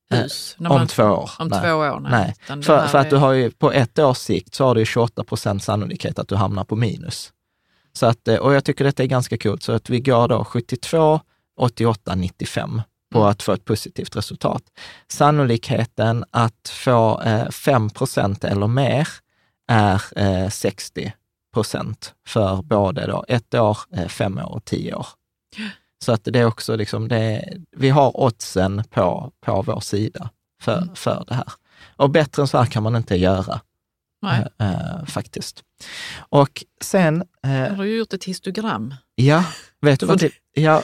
[0.10, 0.55] hus?
[0.60, 1.32] om man, två år.
[1.39, 1.62] Om nej.
[1.62, 2.36] två år, nej.
[2.49, 2.64] nej.
[2.64, 3.10] För, för att är...
[3.10, 6.36] du har ju, på ett års sikt så har du 28 procent sannolikhet att du
[6.36, 7.34] hamnar på minus.
[7.93, 10.45] Så att, eh, och jag tycker detta är ganska kul, så att vi går då
[10.45, 11.20] 72,
[11.58, 12.82] 88, 95
[13.12, 13.30] på mm.
[13.30, 14.64] att få ett positivt resultat.
[15.08, 19.08] Sannolikheten att få eh, 5 procent eller mer
[19.68, 21.14] är eh, 60
[21.53, 25.08] procent för både då ett år, eh, fem år och tio år.
[26.05, 30.30] Så att det är också liksom, det, vi har oddsen på, på vår sida
[30.62, 30.95] för, mm.
[30.95, 31.51] för det här.
[31.95, 33.62] Och bättre än så här kan man inte göra.
[34.26, 35.64] Äh, äh, faktiskt.
[36.18, 37.24] Och sen...
[37.43, 38.95] Äh, har du gjort ett histogram?
[39.16, 39.43] Ja,
[39.82, 40.84] vet du vad det, ja,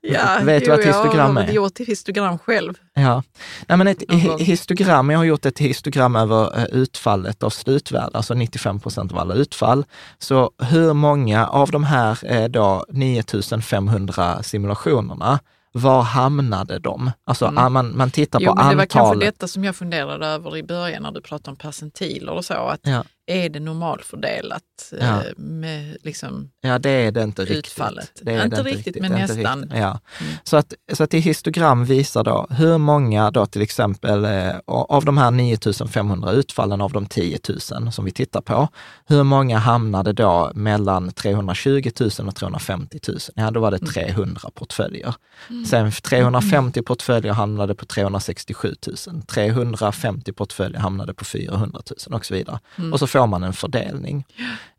[0.00, 1.40] Ja, Vet du vad ett histogram är?
[1.40, 2.74] Jag har gjort ett histogram själv.
[2.94, 3.22] Ja.
[3.66, 4.02] Nej, men ett
[4.38, 9.18] histogram, jag har gjort ett histogram över eh, utfallet av slutvärde, alltså 95 procent av
[9.18, 9.84] alla utfall.
[10.18, 15.38] Så hur många av de här då 9500 simulationerna
[15.72, 17.10] var hamnade de?
[17.24, 17.72] Alltså mm.
[17.72, 18.70] man, man tittar jo, på antalet.
[18.70, 22.32] Det var kanske detta som jag funderade över i början när du pratade om percentiler
[22.32, 22.54] och så.
[22.54, 23.04] Att ja.
[23.30, 25.06] Är det normalfördelat ja.
[25.06, 28.04] Eh, med liksom Ja, det är det inte utfallet?
[28.04, 28.26] riktigt.
[28.26, 29.60] Det är inte, inte riktigt, men nästan.
[29.60, 29.78] Riktigt.
[29.78, 30.00] Ja.
[30.20, 30.32] Mm.
[30.44, 35.04] Så, att, så att i histogram visar då hur många då till exempel eh, av
[35.04, 38.68] de här 9500 utfallen av de 10 000 som vi tittar på,
[39.06, 43.18] hur många hamnade då mellan 320 000 och 350 000?
[43.34, 44.36] Ja, då var det 300 mm.
[44.54, 45.14] portföljer.
[45.50, 45.64] Mm.
[45.64, 49.22] Sen 350 portföljer hamnade på 367 000.
[49.22, 52.58] 350 portföljer hamnade på 400 000 och så vidare.
[52.78, 52.92] Mm.
[52.92, 54.24] Och så får man en fördelning.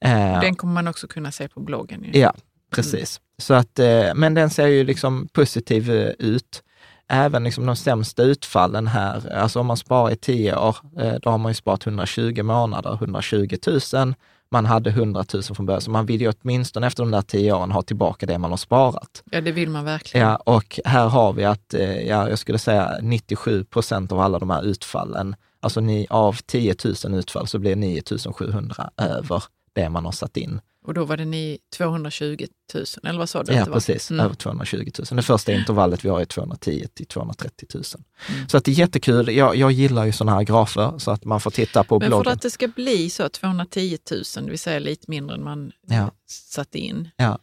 [0.01, 2.03] Eh, den kommer man också kunna se på bloggen.
[2.03, 2.19] Ju.
[2.19, 2.33] Ja,
[2.71, 3.19] precis.
[3.19, 3.25] Mm.
[3.37, 6.63] Så att, eh, men den ser ju liksom positiv eh, ut.
[7.11, 10.77] Även liksom de sämsta utfallen här, alltså om man sparar i 10 år,
[11.21, 13.57] då har man ju sparat 120 månader, 120
[13.93, 14.13] 000.
[14.51, 17.53] Man hade 100 000 från början, så man vill ju åtminstone efter de där 10
[17.53, 19.23] åren ha tillbaka det man har sparat.
[19.31, 20.27] Ja, det vill man verkligen.
[20.27, 21.75] Ja, och här har vi att,
[22.07, 26.75] ja, jag skulle säga 97 procent av alla de här utfallen Alltså ni, av 10
[27.05, 28.01] 000 utfall så blir 9
[28.33, 29.43] 700 över
[29.73, 30.61] det man har satt in.
[30.85, 33.53] Och då var det ni 220 000, eller vad sa du?
[33.53, 34.11] Ja, precis.
[34.11, 34.25] Mm.
[34.25, 35.17] Över 220 000.
[35.17, 37.83] Det första intervallet vi har är 210 till 230 000.
[38.29, 38.49] Mm.
[38.49, 39.35] Så att det är jättekul.
[39.35, 42.17] Jag, jag gillar ju sådana här grafer så att man får titta på Men bloggen.
[42.19, 45.43] Men för att det ska bli så, 210 000, det vill säga lite mindre än
[45.43, 46.11] man ja.
[46.27, 47.09] satte in.
[47.17, 47.39] Ja.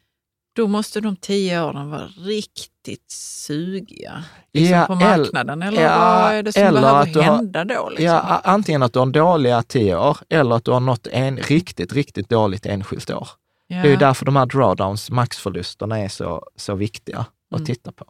[0.56, 6.34] Då måste de tio åren vara riktigt sugiga liksom ja, på marknaden, eller ja, vad
[6.34, 7.88] är det som behöver hända har, då?
[7.88, 8.04] Liksom?
[8.04, 11.92] Ja, antingen att du har dåliga tio år eller att du har nått en riktigt,
[11.92, 13.28] riktigt dåligt enskilt år.
[13.66, 13.82] Ja.
[13.82, 17.18] Det är därför de här drawdowns, maxförlusterna, är så, så viktiga
[17.50, 17.66] att mm.
[17.66, 18.04] titta på.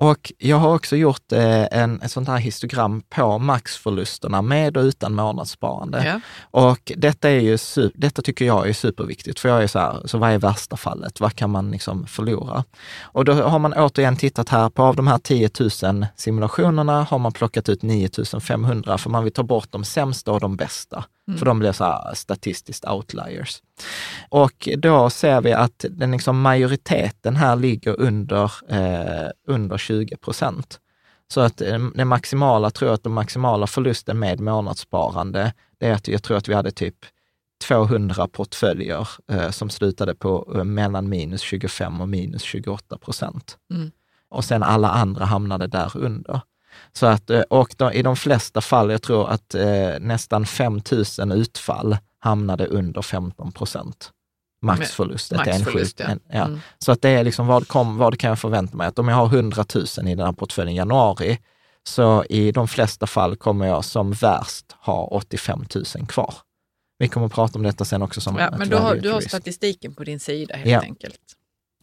[0.00, 4.82] Och jag har också gjort eh, en, ett sånt här histogram på maxförlusterna med och
[4.82, 6.04] utan månadssparande.
[6.06, 6.20] Ja.
[6.50, 7.58] Och detta, är ju,
[7.94, 11.20] detta tycker jag är superviktigt, för jag är så här, så vad är värsta fallet?
[11.20, 12.64] Vad kan man liksom förlora?
[13.02, 15.50] Och då har man återigen tittat här på av de här 10
[15.82, 18.08] 000 simulationerna har man plockat ut 9
[18.40, 21.04] 500, för man vill ta bort de sämsta och de bästa.
[21.28, 21.38] Mm.
[21.38, 23.62] För de blir så här statistiskt outliers.
[24.28, 30.80] Och då ser vi att den liksom majoriteten här ligger under, eh, under 20 procent.
[31.32, 35.92] Så att eh, den maximala, tror jag att den maximala förlusten med månadssparande, det är
[35.92, 36.96] att jag tror att vi hade typ
[37.64, 43.56] 200 portföljer eh, som slutade på eh, mellan minus 25 och minus 28 procent.
[43.74, 43.90] Mm.
[44.28, 46.40] Och sen alla andra hamnade där under.
[46.92, 50.80] Så att, eh, och då, i de flesta fall, jag tror att eh, nästan 5
[51.18, 54.12] 000 utfall hamnade under 15 procent
[54.62, 55.32] maxförlust.
[55.32, 56.38] Maxförlust, enskilt, ja.
[56.38, 56.44] ja.
[56.44, 56.60] Mm.
[56.78, 58.86] Så att det är liksom, vad, kom, vad kan jag förvänta mig?
[58.86, 61.38] Att om jag har 100 000 i den här portföljen i januari,
[61.82, 66.34] så i de flesta fall kommer jag som värst ha 85 000 kvar.
[66.98, 68.20] Vi kommer att prata om detta sen också.
[68.20, 70.80] Som ja, men du har, du har statistiken på din sida helt ja.
[70.80, 71.20] enkelt.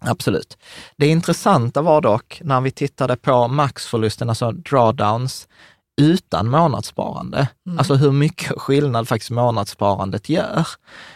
[0.08, 0.58] Absolut.
[0.98, 5.48] Det intressanta var dock när vi tittade på maxförlusten, alltså drawdowns,
[6.02, 7.48] utan månadssparande.
[7.66, 7.78] Mm.
[7.78, 10.68] Alltså hur mycket skillnad faktiskt månadssparandet gör.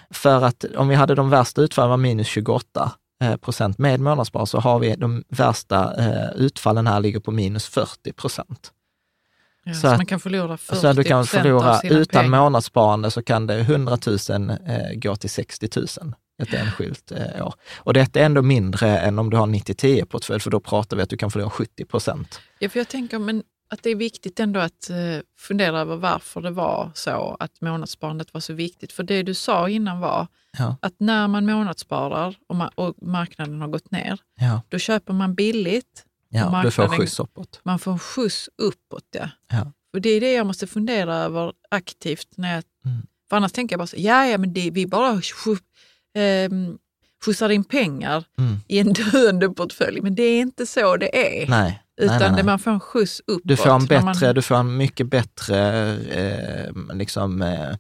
[0.10, 2.92] För att om vi hade de värsta utfallen var minus 28
[3.24, 7.66] eh, procent med månadsspar så har vi de värsta eh, utfallen här ligger på minus
[7.68, 8.72] 40 procent.
[9.64, 12.40] Ja, så, så att, man kan förlora 40 så du kan förlora utan pengar.
[12.40, 13.98] månadssparande så kan det 100
[14.30, 14.58] 000 eh,
[14.94, 15.88] gå till 60 000
[16.40, 17.54] ett enskilt eh, år.
[17.78, 21.04] Och detta är ändå mindre än om du har 90-10 portfölj, för då pratar vi
[21.04, 22.40] att du kan förlora 70 procent.
[22.60, 24.96] Ja, för jag tänker men att det är viktigt ändå att eh,
[25.38, 28.92] fundera över varför det var så att månadssparandet var så viktigt.
[28.92, 30.28] För det du sa innan var
[30.58, 30.78] ja.
[30.82, 34.62] att när man månadssparar och, ma och, marknaden har gått ner, ja.
[34.70, 36.06] då köper man billigt.
[36.30, 37.60] Ja, du får skjuts uppåt.
[37.64, 39.30] Man får skjuts uppåt, ja.
[39.52, 39.72] ja.
[39.94, 42.28] För det är det jag måste fundera över aktivt.
[42.36, 43.08] När jag, mm.
[43.30, 45.22] För annars tänker jag bara så, ja, ja men det, vi bara
[46.16, 46.50] eh,
[47.26, 48.58] skjutsar in pengar mm.
[48.68, 50.02] i en döende portfölj.
[50.02, 51.48] Men det är inte så det är.
[51.48, 51.84] Nej.
[52.02, 53.42] Utan nej, nej, man får en skjuts uppåt.
[53.44, 54.36] Du får en, bättre, man...
[54.36, 57.76] du får en mycket bättre eh, liksom, eh,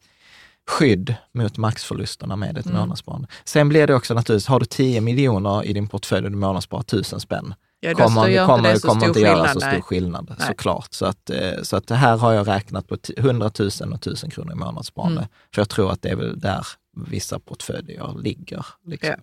[0.67, 2.77] skydd mot maxförlusterna med ett mm.
[2.77, 3.27] månadssparande.
[3.43, 6.81] Sen blir det också naturligtvis, har du 10 miljoner i din portfölj och du månadssparar
[6.81, 10.47] 1000 spänn, Ja, kommer, det kommer, inte, kommer inte göra så stor skillnad nej.
[10.47, 10.93] såklart.
[10.93, 14.51] Så att, eh, så att här har jag räknat på 100 000 och 1000 kronor
[14.51, 15.21] i månadssparande.
[15.21, 15.29] Mm.
[15.53, 16.67] För jag tror att det är väl där
[17.07, 18.65] vissa portföljer ligger.
[18.85, 19.09] Liksom.
[19.09, 19.15] Ja.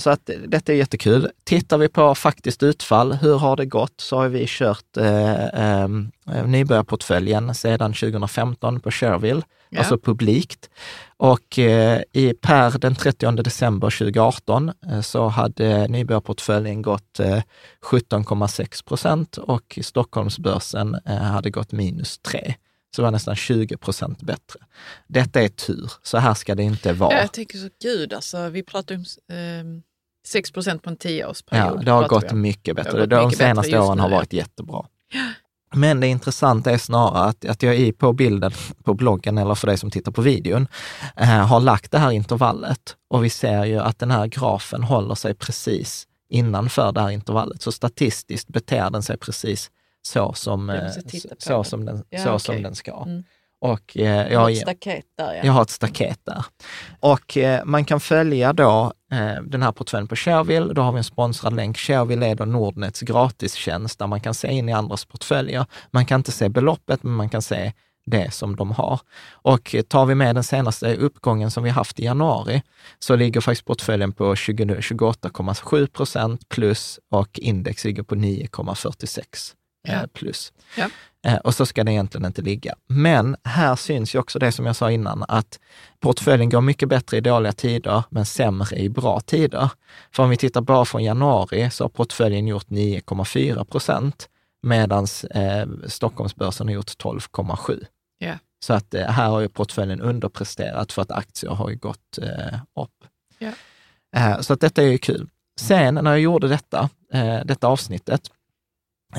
[0.00, 1.30] Så att detta är jättekul.
[1.44, 4.00] Tittar vi på faktiskt utfall, hur har det gått?
[4.00, 5.88] Så har vi kört eh, eh,
[6.46, 9.78] nybörjarportföljen sedan 2015 på Shareville, ja.
[9.78, 10.70] alltså publikt.
[11.16, 17.42] Och eh, i, per den 30 december 2018 eh, så hade nybörjarportföljen gått eh,
[17.82, 22.54] 17,6 procent och Stockholmsbörsen eh, hade gått minus 3
[22.96, 24.60] så var nästan 20 procent bättre.
[25.06, 27.20] Detta är tur, så här ska det inte vara.
[27.20, 29.04] Jag tänker så, gud alltså, vi pratar om
[29.36, 29.82] eh,
[30.26, 31.78] 6 procent på en tioårsperiod.
[31.78, 33.00] Ja, det har gått mycket bättre.
[33.00, 34.86] Gått De mycket senaste åren nu, har varit jättebra.
[35.74, 38.52] Men det intressanta är snarare att, att jag i på bilden
[38.84, 40.68] på bloggen, eller för dig som tittar på videon,
[41.16, 42.96] eh, har lagt det här intervallet.
[43.10, 47.62] Och vi ser ju att den här grafen håller sig precis innanför det här intervallet.
[47.62, 49.70] Så statistiskt beter den sig precis
[50.02, 50.90] så som, eh,
[51.38, 52.38] så, som, den, ja, så okay.
[52.38, 53.02] som den ska.
[53.06, 53.24] Mm.
[53.60, 55.40] Och, eh, jag, har ett staket där, ja.
[55.44, 56.44] jag har ett staket där.
[57.00, 60.74] Och eh, man kan följa då eh, den här portföljen på Shareville.
[60.74, 61.78] Då har vi en sponsrad länk.
[61.78, 65.66] Shareville är då Nordnets gratistjänst där man kan se in i andras portföljer.
[65.90, 67.72] Man kan inte se beloppet, men man kan se
[68.04, 69.00] det som de har.
[69.32, 72.62] Och tar vi med den senaste uppgången som vi haft i januari,
[72.98, 79.92] så ligger faktiskt portföljen på 28,7 procent plus och index ligger på 9,46 ja.
[79.92, 80.52] Eh, plus.
[80.76, 80.88] Ja.
[81.26, 82.74] Eh, och så ska det egentligen inte ligga.
[82.86, 85.60] Men här syns ju också det som jag sa innan, att
[86.00, 89.70] portföljen går mycket bättre i dåliga tider, men sämre i bra tider.
[90.12, 94.28] För om vi tittar bara från januari så har portföljen gjort 9,4 procent,
[94.62, 97.84] medan eh, Stockholmsbörsen har gjort 12,7.
[98.22, 98.38] Yeah.
[98.64, 102.82] Så att eh, här har ju portföljen underpresterat för att aktier har ju gått eh,
[102.82, 103.04] upp.
[103.38, 104.40] Yeah.
[104.40, 105.28] så att detta är ju kul.
[105.60, 108.30] Sen när jag gjorde detta, eh, detta avsnittet,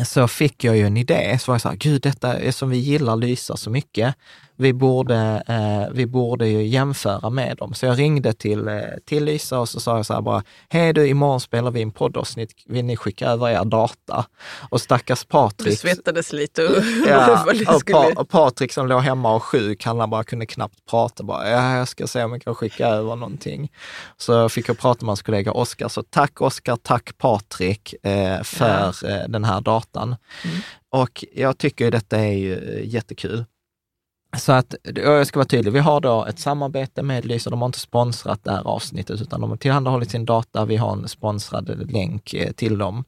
[0.06, 1.38] så fick jag ju en idé.
[1.40, 4.16] Så var jag så här, gud, detta som vi gillar Lysa så mycket
[4.62, 7.74] vi borde, eh, vi borde ju jämföra med dem.
[7.74, 10.94] Så jag ringde till, eh, till Lisa och så sa jag så här bara, hej
[10.94, 14.26] du, imorgon spelar vi en poddavsnitt, vill ni skicka över er data?
[14.70, 15.70] Och stackars Patrik.
[15.70, 16.68] Du svettades lite.
[16.68, 17.46] Och, ja,
[17.76, 21.24] och, pa, och Patrik som låg hemma och sjuk, han bara kunde knappt prata.
[21.24, 23.72] Bara, ja, jag ska se om jag kan skicka över någonting.
[24.18, 25.88] Så fick jag prata med hans kollega Oskar.
[25.88, 29.10] Så tack Oskar, tack Patrik eh, för ja.
[29.10, 30.16] eh, den här datan.
[30.44, 30.58] Mm.
[30.92, 33.46] Och jag tycker detta är ju jättekul.
[34.38, 37.50] Så att, jag ska vara tydlig, vi har då ett samarbete med Lysa.
[37.50, 40.66] De har inte sponsrat det här avsnittet, utan de har tillhandahållit sin data.
[40.66, 43.04] Vi har en sponsrad länk eh, till dem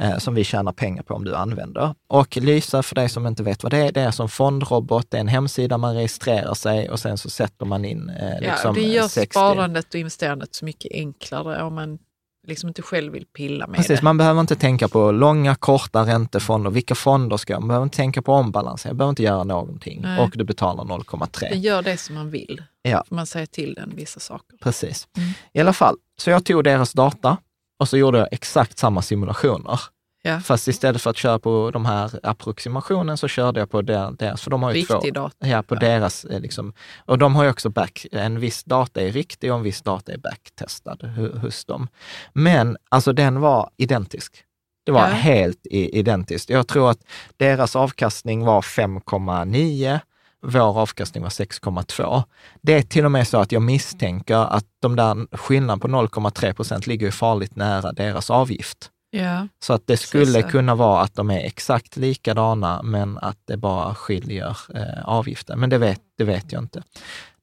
[0.00, 1.94] eh, som vi tjänar pengar på om du använder.
[2.08, 5.10] Och Lysa, för dig som inte vet vad det är, det är som fondrobot.
[5.10, 8.76] Det är en hemsida, man registrerar sig och sen så sätter man in eh, liksom,
[8.76, 9.32] ja, det gör 60.
[9.32, 11.98] sparandet och investerandet så mycket enklare om man
[12.46, 14.04] liksom inte själv vill pilla med Precis, det.
[14.04, 16.70] man behöver inte tänka på långa, korta räntefonder.
[16.70, 17.60] Vilka fonder ska jag?
[17.60, 18.84] Man behöver inte tänka på ombalans.
[18.86, 20.20] Jag behöver inte göra någonting Nej.
[20.20, 21.48] och du betalar 0,3.
[21.50, 22.62] Den gör det som man vill.
[22.82, 23.04] Ja.
[23.08, 24.56] Man säger till den vissa saker.
[24.60, 25.08] Precis.
[25.16, 25.28] Mm.
[25.52, 27.36] I alla fall, så jag tog deras data
[27.78, 29.80] och så gjorde jag exakt samma simulationer.
[30.26, 30.40] Ja.
[30.40, 34.50] Fast istället för att köra på de här approximationen så körde jag på deras, för
[34.50, 35.20] de har ju Riktig två.
[35.20, 35.46] data.
[35.46, 35.78] Ja, på ja.
[35.78, 36.72] deras, eh, liksom,
[37.04, 40.12] och de har ju också back, en viss data är riktig och en viss data
[40.12, 40.96] är backtestad
[41.42, 41.88] hos dem.
[42.32, 44.42] Men alltså den var identisk.
[44.86, 45.14] Det var ja.
[45.14, 46.50] helt identiskt.
[46.50, 47.00] Jag tror att
[47.36, 50.00] deras avkastning var 5,9
[50.42, 52.22] vår avkastning var 6,2.
[52.62, 56.52] Det är till och med så att jag misstänker att de där skillnaden på 0,3
[56.52, 58.90] procent ligger farligt nära deras avgift.
[59.16, 63.56] Ja, så att det skulle kunna vara att de är exakt likadana, men att det
[63.56, 65.60] bara skiljer eh, avgiften.
[65.60, 66.82] Men det vet, det vet jag inte.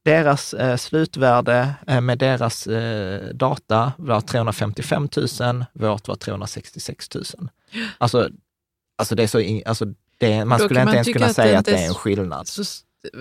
[0.04, 5.08] Deras eh, slutvärde eh, med deras eh, data var 355
[5.40, 7.24] 000, vårt var 366 000.
[7.98, 8.28] Alltså,
[8.98, 9.86] alltså det är så, alltså
[10.18, 12.48] det, man då skulle inte ens kunna säga att det är en skillnad.
[12.48, 12.62] Så,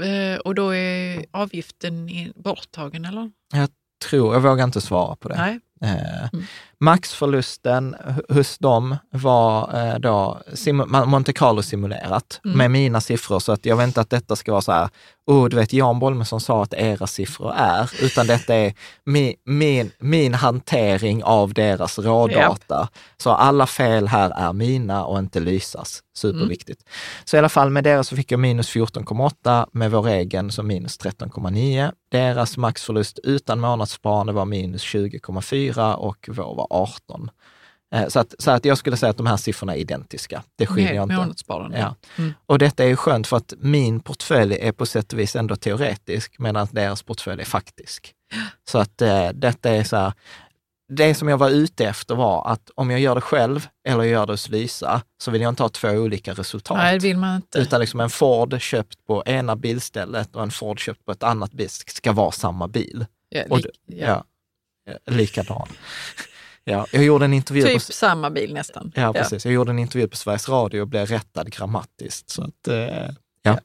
[0.04, 3.32] eh, och då är avgiften borttagen eller?
[3.54, 3.70] Jag
[4.10, 5.36] tror, jag vågar inte svara på det.
[5.38, 5.60] Nej.
[5.82, 6.46] Eh, mm.
[6.84, 7.96] Maxförlusten
[8.30, 10.42] hos dem var eh, då
[11.06, 12.58] Monte Carlo simulerat mm.
[12.58, 14.90] med mina siffror, så att jag vet inte att detta ska vara så här,
[15.26, 18.74] oh, du vet Jan Bolmesson sa att era siffror är, utan detta är
[19.06, 22.80] min, min, min hantering av deras rådata.
[22.80, 22.90] Yep.
[23.18, 26.04] Så alla fel här är mina och inte Lysas.
[26.16, 26.82] Superviktigt.
[26.82, 27.24] Mm.
[27.26, 30.64] Så i alla fall med deras så fick jag minus 14,8, med vår egen så
[30.64, 31.92] minus 13,9.
[32.12, 37.30] Deras maxförlust utan månadssparande var minus 20,4 och vår var 18.
[37.94, 40.44] Eh, så att, så att jag skulle säga att de här siffrorna är identiska.
[40.56, 41.10] Det skiljer Nej, inte.
[41.80, 41.96] Ja.
[42.18, 42.34] Mm.
[42.46, 45.56] Och detta är ju skönt för att min portfölj är på sätt och vis ändå
[45.56, 48.14] teoretisk, medan deras portfölj är faktisk.
[48.70, 50.14] Så att eh, detta är så här,
[50.90, 54.26] det som jag var ute efter var att om jag gör det själv eller gör
[54.26, 56.78] det hos Lysa, så vill jag inte ha två olika resultat.
[56.78, 57.60] Nej, det vill man inte.
[57.60, 61.52] Utan liksom en Ford köpt på ena bilstället och en Ford köpt på ett annat
[61.52, 63.06] bil ska vara samma bil.
[63.30, 64.24] Ja, li- ja.
[64.86, 65.68] ja likadan.
[66.66, 68.92] Ja, jag gjorde en intervju typ på, samma bil nästan.
[68.96, 69.46] Ja, precis.
[69.46, 72.30] Jag gjorde en intervju på Sveriges Radio och blev rättad grammatiskt.
[72.30, 73.14] Så att, eh, ja.
[73.42, 73.60] ja.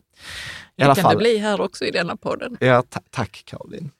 [0.76, 1.12] I alla det kan fall.
[1.12, 2.56] det bli här också i denna podden.
[2.60, 3.90] Ja, tack Caroline.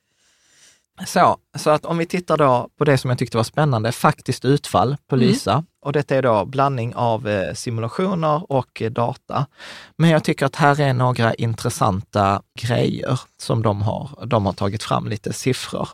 [1.05, 4.45] Så, så att om vi tittar då på det som jag tyckte var spännande, faktiskt
[4.45, 5.27] utfall på mm.
[5.27, 5.51] Lysa.
[5.51, 5.65] Mm.
[5.81, 9.45] Och detta är då blandning av eh, simulationer och eh, data.
[9.97, 14.09] Men jag tycker att här är några intressanta grejer som de har.
[14.25, 15.89] De har tagit fram lite siffror.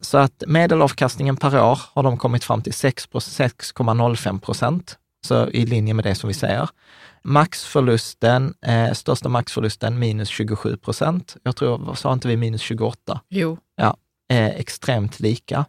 [0.00, 4.98] Så att medelavkastningen per år har de kommit fram till 6,05 procent.
[5.26, 6.68] Så i linje med det som vi säger.
[7.22, 11.36] Maxförlusten, eh, största maxförlusten minus 27 procent.
[11.42, 13.20] Jag tror, sa inte vi minus 28?
[13.28, 13.58] Jo.
[13.76, 13.96] Ja,
[14.28, 15.64] eh, extremt lika.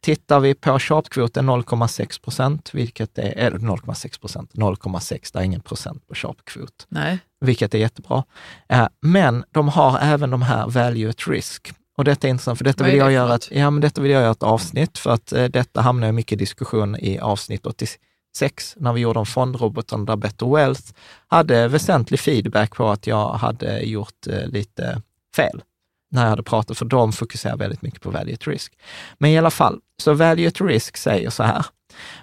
[0.00, 5.60] Tittar vi på sharpkvoten 0,6 procent, vilket är, eller 0,6 procent, 0,6, det är ingen
[5.60, 6.86] procent på sharpkvot.
[6.88, 7.18] Nej.
[7.40, 8.24] Vilket är jättebra.
[8.68, 11.72] Eh, men de har även de här value at risk.
[11.96, 14.22] Och detta är intressant, för detta vill, jag göra ett, ja, men detta vill jag
[14.22, 18.92] göra ett avsnitt, för att eh, detta hamnar i mycket diskussion i avsnitt 86, när
[18.92, 20.92] vi gjorde om fondroboten där Better Wealth
[21.28, 25.02] hade väsentlig feedback på att jag hade gjort eh, lite
[25.36, 25.62] fel
[26.10, 28.78] när jag hade pratat, för de fokuserar väldigt mycket på value at risk.
[29.18, 31.66] Men i alla fall, så value at risk säger så här.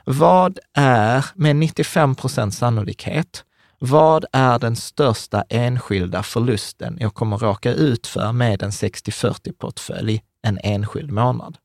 [0.05, 3.43] Vad är, med 95 procents sannolikhet,
[3.79, 10.59] vad är den största enskilda förlusten jag kommer råka ut för med en 60-40-portfölj en
[10.63, 11.57] enskild månad?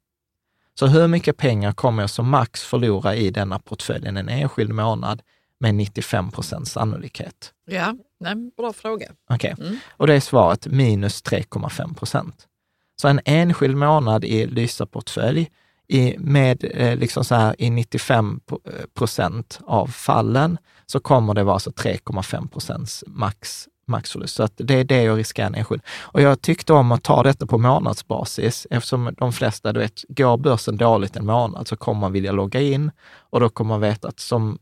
[0.74, 5.22] Så hur mycket pengar kommer jag som max förlora i denna portföljen en enskild månad
[5.62, 7.52] med 95 procents sannolikhet?
[7.66, 9.06] Ja, nej, bra fråga.
[9.30, 9.66] Okej, okay.
[9.66, 9.78] mm.
[9.88, 12.48] och det är svaret minus 3,5 procent.
[13.00, 15.50] Så en enskild månad i Lysa-portfölj
[15.88, 18.40] i, med eh, liksom så här, i 95
[18.94, 24.34] procent av fallen så kommer det vara så 3,5 procents max, maxförlust.
[24.34, 25.80] Så att det är det jag riskerar nedskydd.
[26.00, 30.36] Och jag tyckte om att ta detta på månadsbasis eftersom de flesta, du vet, går
[30.36, 32.90] börsen dåligt en månad så kommer man vilja logga in
[33.30, 34.58] och då kommer man veta att som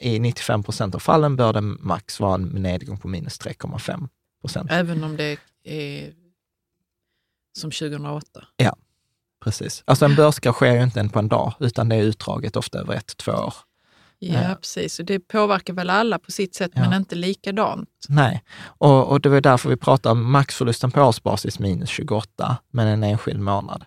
[0.00, 4.08] i 95 procent av fallen bör det max vara en nedgång på minus 3,5
[4.40, 4.70] procent.
[4.70, 6.12] Även om det är
[7.58, 8.26] som 2008?
[8.56, 8.76] Ja,
[9.44, 9.82] precis.
[9.86, 12.94] Alltså en börskrasch sker ju inte på en dag, utan det är utdraget ofta över
[12.94, 13.54] ett, två år.
[14.18, 14.54] Ja, ja.
[14.54, 14.98] precis.
[14.98, 16.80] Och det påverkar väl alla på sitt sätt, ja.
[16.80, 17.88] men inte likadant.
[18.08, 22.86] Nej, och, och det var därför vi pratar om maxförlusten på årsbasis minus 28, men
[22.86, 23.84] en enskild månad.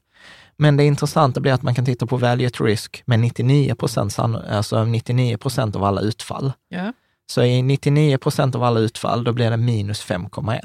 [0.62, 4.20] Men det intressanta blir att man kan titta på value at risk med 99 procent,
[4.20, 6.54] alltså 99 procent av alla utfall.
[6.70, 6.94] Ja.
[7.32, 10.60] Så i 99 procent av alla utfall, då blir det minus 5,1.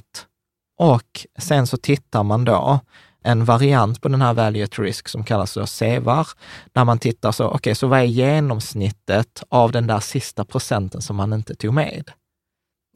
[0.79, 2.81] Och sen så tittar man då
[3.23, 6.29] en variant på den här value at risk som kallas för SEVAR,
[6.73, 11.03] där man tittar så, okej, okay, så vad är genomsnittet av den där sista procenten
[11.03, 12.11] som man inte tog med?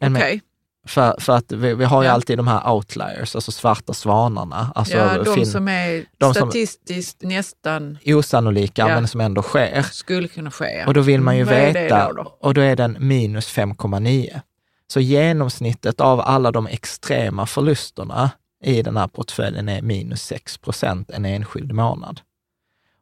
[0.00, 0.12] Okej.
[0.12, 0.40] Okay.
[0.88, 2.12] För, för att vi, vi har ju ja.
[2.12, 4.72] alltid de här outliers, alltså svarta svanarna.
[4.74, 8.88] Alltså ja, de fin, som är de statistiskt som, nästan osannolika, ja.
[8.88, 9.82] men som ändå sker.
[9.82, 10.84] Skulle kunna ske.
[10.86, 12.36] Och då vill man ju Vad veta, då då?
[12.40, 14.40] och då är den minus 5,9.
[14.86, 18.30] Så genomsnittet av alla de extrema förlusterna
[18.64, 22.20] i den här portföljen är minus 6 procent en enskild månad.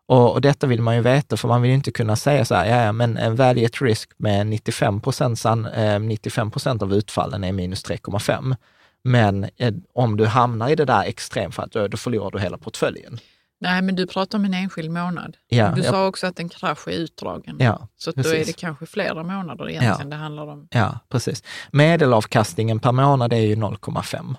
[0.09, 2.67] Och, och, detta vill man ju veta, för man vill inte kunna säga så här,
[2.67, 7.45] ja, ja men en value at risk med 95 procent, eh, 95 procent av utfallen
[7.45, 8.57] är minus 3,5.
[9.05, 13.19] Men eh, om du hamnar i det där extremfallet, då, då förlorar du hela portföljen.
[13.59, 15.37] Nej, men du pratar om en enskild månad.
[15.49, 15.91] Ja, du ja.
[15.91, 17.57] sa också att en krasch är utdragen.
[17.61, 20.69] Ja, så då är det kanske flera månader egentligen det handlar om.
[20.71, 21.43] Ja, precis.
[21.71, 24.37] Medelavkastningen per månad är ju 0,5.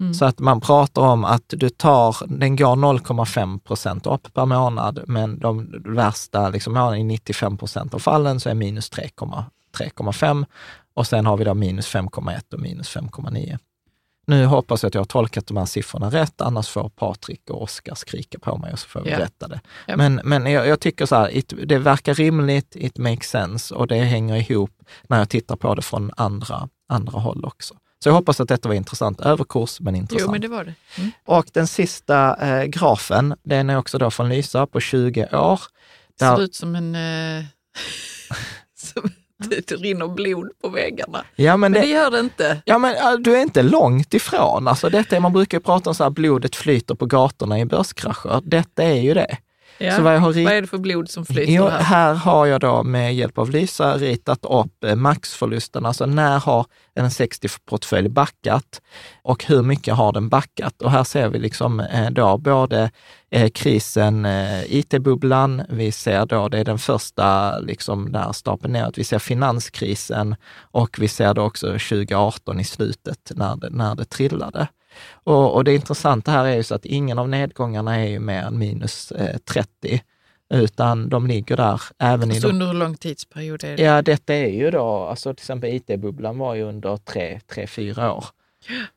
[0.00, 0.14] Mm.
[0.14, 5.04] Så att man pratar om att du tar, den går 0,5 procent upp per månad,
[5.06, 10.46] men de värsta liksom, månaderna i 95 procent av fallen så är minus 3,5
[10.94, 13.58] och sen har vi då minus 5,1 och minus 5,9.
[14.26, 17.62] Nu hoppas jag att jag har tolkat de här siffrorna rätt, annars får Patrik och
[17.62, 19.20] Oskar skrika på mig och så får vi yeah.
[19.20, 19.60] rätta det.
[19.88, 19.96] Yep.
[19.96, 23.86] Men, men jag, jag, tycker så här, it, det verkar rimligt, it makes sense och
[23.86, 24.70] det hänger ihop
[25.08, 27.74] när jag tittar på det från andra, andra håll också.
[28.02, 29.20] Så jag hoppas att detta var intressant.
[29.20, 30.26] Överkurs, men intressant.
[30.26, 30.74] Jo, men det var det.
[30.98, 31.10] Mm.
[31.24, 35.60] Och den sista eh, grafen, den är också då från Lysa på 20 år.
[36.18, 36.36] Där...
[36.36, 36.94] Ser ut som en...
[36.94, 37.44] Eh,
[38.76, 39.10] som
[39.48, 41.24] det rinner blod på väggarna.
[41.36, 42.62] Ja, men, men det, det, gör det inte.
[42.64, 44.68] Ja, men du är inte långt ifrån.
[44.68, 48.40] Alltså, detta är, man brukar prata om så här, blodet flyter på gatorna i börskrascher.
[48.44, 49.36] Detta är ju det.
[49.78, 49.96] Ja.
[49.96, 50.44] Så vad, jag har rit...
[50.44, 51.82] vad är det för blod som flyter jo, här?
[51.82, 56.66] Här har jag då med hjälp av Lysa ritat upp eh, maxförlusten, alltså när har
[56.94, 58.80] en 60-portfölj backat
[59.22, 60.82] och hur mycket har den backat?
[60.82, 62.90] Och här ser vi liksom eh, då både
[63.30, 64.26] eh, krisen,
[64.66, 70.36] IT-bubblan, vi ser då, det är den första liksom där stapeln neråt, vi ser finanskrisen
[70.60, 74.68] och vi ser då också 2018 i slutet när det, när det trillade.
[75.10, 78.42] Och, och det intressanta här är ju så att ingen av nedgångarna är ju mer
[78.42, 80.02] än minus eh, 30,
[80.54, 82.50] utan de ligger där även alltså i...
[82.50, 83.82] under hur lång tidsperiod är det?
[83.82, 88.12] Ja, detta är ju då, alltså till exempel IT-bubblan var ju under tre, tre fyra
[88.12, 88.24] år.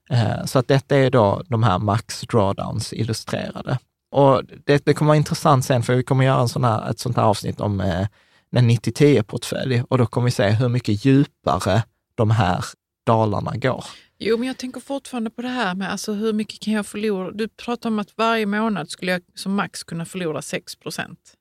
[0.10, 3.78] Eh, så att detta är då de här max drawdowns illustrerade.
[4.12, 7.00] Och det, det kommer vara intressant sen, för vi kommer göra en sån här, ett
[7.00, 8.08] sånt här avsnitt om eh,
[8.56, 11.84] en 90-10-portfölj och då kommer vi se hur mycket djupare
[12.16, 12.66] de här
[13.06, 13.86] dalarna går.
[14.24, 17.32] Jo, men jag tänker fortfarande på det här med alltså, hur mycket kan jag förlora?
[17.32, 21.34] Du pratar om att varje månad skulle jag som max kunna förlora 6 procent.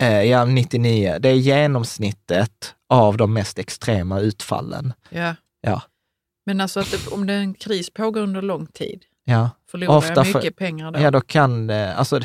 [0.00, 1.18] Eh, ja, 99.
[1.20, 4.92] Det är genomsnittet av de mest extrema utfallen.
[5.08, 5.34] Ja.
[5.60, 5.82] ja.
[6.46, 9.50] Men alltså att det, om det är en kris pågår under lång tid, Ja.
[9.70, 11.00] Förlorar Ofta jag mycket för, pengar då?
[11.00, 12.20] Ja, då kan det, alltså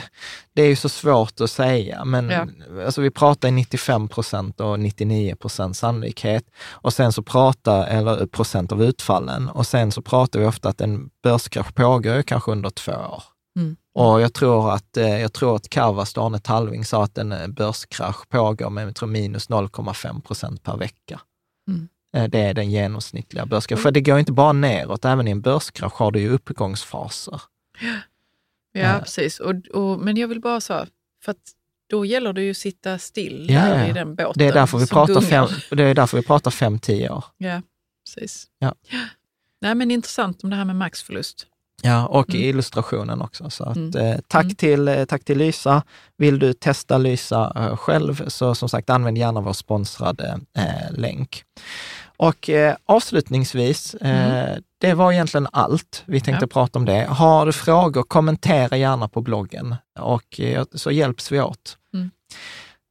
[0.53, 2.47] det är ju så svårt att säga, men ja.
[2.85, 8.71] alltså vi pratar 95 procent och 99 procent sannolikhet och sen så pratar, eller procent
[8.71, 12.91] av utfallen och sen så pratar vi ofta att en börskrasch pågår kanske under två
[12.91, 13.23] år.
[13.59, 13.75] Mm.
[13.93, 17.47] Och jag tror att, eh, jag tror att Kavast, Arne Talving, sa att en eh,
[17.47, 21.19] börskrasch pågår med jag tror minus 0,5 procent per vecka.
[21.67, 21.87] Mm.
[22.15, 23.79] Eh, det är den genomsnittliga börskraschen.
[23.79, 23.83] Mm.
[23.83, 27.41] För det går inte bara neråt, även i en börskrasch har du ju uppgångsfaser.
[28.71, 29.39] Ja, ja precis.
[29.39, 30.87] Och, och, men jag vill bara säga,
[31.23, 31.51] för att
[31.89, 33.87] då gäller det ju att sitta still ja, ja.
[33.87, 37.09] i den båten det är därför vi pratar fem, Det är därför vi pratar 5-10
[37.09, 37.25] år.
[37.37, 37.61] Ja,
[38.05, 38.47] precis.
[38.59, 38.75] Ja.
[39.61, 41.47] Nej, men intressant om det här med maxförlust.
[41.81, 42.41] Ja, och mm.
[42.41, 43.49] illustrationen också.
[43.49, 43.95] Så att, mm.
[43.95, 44.55] eh, tack, mm.
[44.55, 45.83] till, eh, tack till Lysa.
[46.17, 51.43] Vill du testa Lysa eh, själv, så som sagt använd gärna vår sponsrade eh, länk.
[52.17, 54.63] Och eh, avslutningsvis, eh, mm.
[54.77, 56.47] det var egentligen allt vi tänkte ja.
[56.47, 57.05] prata om det.
[57.09, 61.77] Har du frågor, kommentera gärna på bloggen och eh, så hjälps vi åt.
[61.93, 62.11] Mm.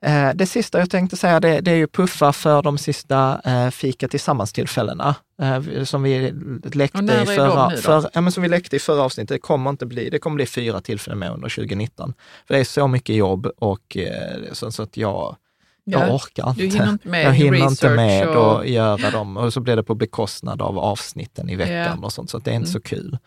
[0.04, 3.70] Eh, det sista jag tänkte säga, det, det är ju puffa för de sista eh,
[3.70, 6.32] fika tillsammans-tillfällena eh, som vi
[6.72, 9.28] läckte i förra, för, ja, men som vi läckte i förra avsnittet.
[9.28, 12.14] Det kommer inte bli, det kommer bli fyra tillfällen med under 2019.
[12.46, 15.36] För det är så mycket jobb och eh, så, så att jag
[15.84, 16.62] jag ja, orkar inte.
[16.62, 18.60] Du hinner inte med jag hinner inte med och...
[18.60, 19.36] att göra dem.
[19.36, 22.04] Och så blir det på bekostnad av avsnitten i veckan yeah.
[22.04, 22.72] och sånt, så det är inte mm.
[22.72, 23.18] så kul.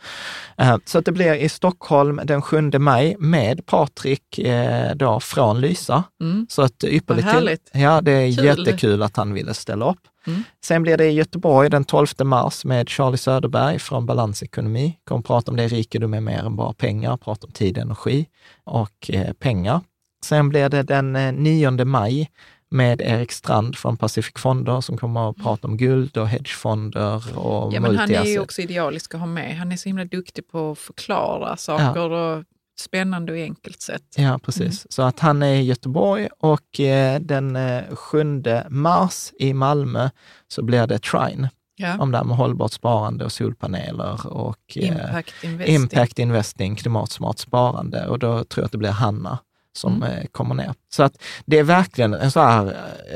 [0.61, 5.61] Uh, så att det blir i Stockholm den 7 maj med Patrik uh, då från
[5.61, 6.03] Lysa.
[6.21, 6.47] Mm.
[6.49, 7.57] Så att ypperligt till.
[7.81, 8.45] Ja, det är kul.
[8.45, 10.01] jättekul att han ville ställa upp.
[10.27, 10.43] Mm.
[10.63, 14.97] Sen blir det i Göteborg den 12 mars med Charlie Söderberg från Balansekonomi.
[15.03, 18.25] Kommer prata om det rikedom är mer än bara pengar, prata om tid, energi
[18.63, 19.81] och eh, pengar.
[20.25, 22.29] Sen blir det den 9 eh, maj
[22.69, 27.73] med Erik Strand från Pacific Fonder som kommer att prata om guld och hedgefonder och
[27.73, 29.57] ja, men Han är ju också idealisk att ha med.
[29.57, 32.35] Han är så himla duktig på att förklara saker ja.
[32.37, 32.43] och
[32.79, 34.03] spännande och enkelt sätt.
[34.15, 34.61] Ja, precis.
[34.61, 34.87] Mm.
[34.89, 37.57] Så att han är i Göteborg och eh, den
[37.95, 40.09] 7 eh, mars i Malmö
[40.47, 41.49] så blir det Trine.
[41.79, 41.97] Ja.
[41.99, 48.07] Om det här med hållbart sparande och solpaneler och impact investing, impact investing klimatsmart sparande.
[48.07, 49.39] Och då tror jag att det blir Hanna
[49.77, 50.11] som mm.
[50.11, 50.73] Eh, kommer ner.
[50.89, 52.65] Så att det är verkligen en så här,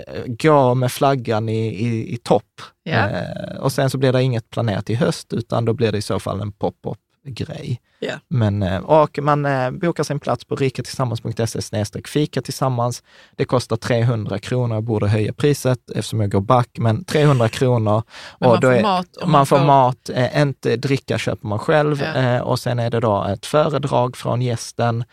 [0.08, 2.62] eh, gå med flaggan i, i, i topp.
[2.86, 3.58] Yeah.
[3.58, 6.20] och sen så blir det inget planerat i höst, utan då blir det i så
[6.20, 7.82] fall en pop-up grej.
[8.02, 8.20] Yeah.
[8.28, 13.04] Men, eh, och man eh, bokar sin plats på rikatillsammans.se fika tillsammans.
[13.36, 14.76] Det kostar 300 kronor.
[14.76, 18.04] Jag borde höja priset eftersom jag går back, men 300 kronor.
[18.40, 20.10] Men och man, får är, mat man, man får mat.
[20.10, 22.02] Eh, inte dricka köper man själv.
[22.02, 22.42] Yeah.
[22.42, 25.04] och sen är det då ett föredrag från gästen,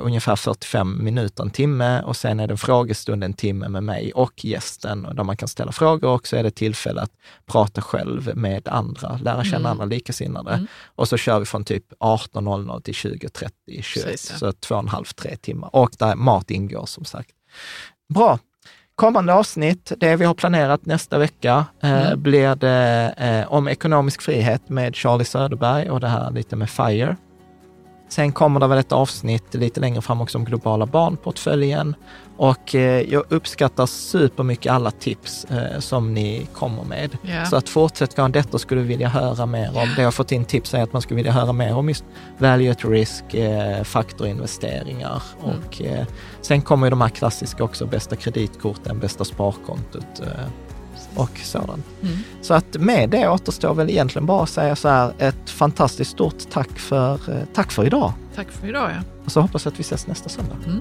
[0.00, 2.02] ungefär 45 minuter, en timme.
[2.02, 5.48] Och sen är det en frågestund en timme med mig och gästen, där man kan
[5.48, 6.08] ställa frågor.
[6.08, 7.10] Och så är det tillfälle att
[7.46, 9.70] prata själv med andra, lära känna mm.
[9.70, 10.52] andra likasinnade.
[10.52, 10.66] Mm.
[10.84, 11.84] Och så kör vi från typ
[12.16, 15.76] 18.00 till 20.30, 21, så två och en halv, tre timmar.
[15.76, 17.30] Och där mat ingår som sagt.
[18.14, 18.38] Bra.
[18.94, 22.22] Kommande avsnitt, det vi har planerat nästa vecka, eh, mm.
[22.22, 27.16] blir det eh, om ekonomisk frihet med Charlie Söderberg och det här lite med FIRE.
[28.14, 31.94] Sen kommer det väl ett avsnitt lite längre fram också om globala barnportföljen.
[32.36, 37.16] Och eh, jag uppskattar supermycket alla tips eh, som ni kommer med.
[37.24, 37.48] Yeah.
[37.48, 39.88] Så att fortsätt gå detta skulle vi vilja höra mer om.
[39.96, 42.04] Det jag har fått in tips är att man skulle vilja höra mer om just
[42.38, 45.56] value at risk, eh, faktorinvesteringar mm.
[45.56, 45.82] och
[46.40, 50.22] sen kommer ju de här klassiska också, bästa kreditkorten, bästa sparkontot
[51.16, 51.86] och sådant.
[52.02, 52.16] Mm.
[52.42, 56.50] Så att med det återstår väl egentligen bara att säga så här, ett fantastiskt stort
[56.50, 58.12] tack för, eh, tack för idag.
[58.34, 59.02] Tack för idag, ja.
[59.24, 60.56] Och så hoppas jag att vi ses nästa söndag.
[60.66, 60.80] Mm.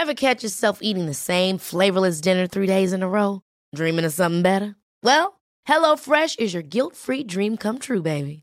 [0.00, 3.42] Have catch yourself eating the same flavorless dinner three days in a row?
[3.76, 4.74] Dreaming of something better?
[5.02, 8.42] Well, HelloFresh is your guilt-free dream come true, baby.